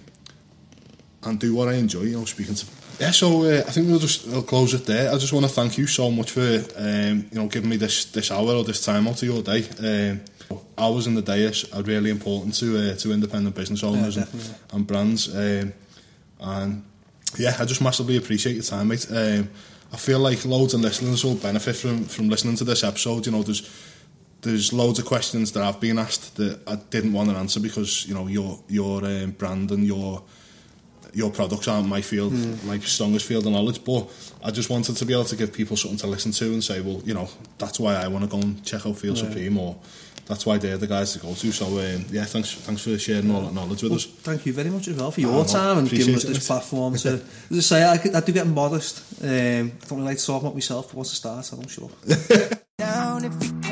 [1.25, 2.65] and do what I enjoy, you know, speaking to.
[2.99, 5.11] Yeah, so uh, I think we'll just we'll close it there.
[5.11, 8.05] I just want to thank you so much for um, you know giving me this
[8.05, 9.65] this hour or this time out of your day.
[9.79, 10.21] Um,
[10.77, 14.87] hours in the day are really important to uh, to independent business owners and, and
[14.87, 15.33] brands.
[15.35, 15.73] Um,
[16.39, 16.83] and
[17.37, 19.07] yeah, I just massively appreciate your time, mate.
[19.09, 19.49] Um,
[19.91, 23.25] I feel like loads of listeners will benefit from from listening to this episode.
[23.25, 23.61] You know, there's
[24.43, 28.05] there's loads of questions that I've been asked that I didn't want to answer because
[28.07, 30.21] you know your your um, brand and your
[31.15, 32.33] your products aren't my field,
[32.65, 33.83] my strongest field of knowledge.
[33.83, 34.09] But
[34.43, 36.81] I just wanted to be able to give people something to listen to and say,
[36.81, 37.29] well, you know,
[37.59, 39.77] that's why I want to go and check out Feel Supreme, or
[40.25, 41.51] that's why they're the guys to go to.
[41.51, 44.05] So um, yeah, thanks thanks for sharing all that knowledge with Well, us.
[44.05, 46.47] thank you very much as well for your Oh, time and giving us this it.
[46.47, 47.09] platform to.
[47.51, 49.21] As I say, I, could- I do get modest.
[49.21, 51.69] Um, I don't really like to talk about myself, but once I start, I'm not
[51.69, 51.91] sure.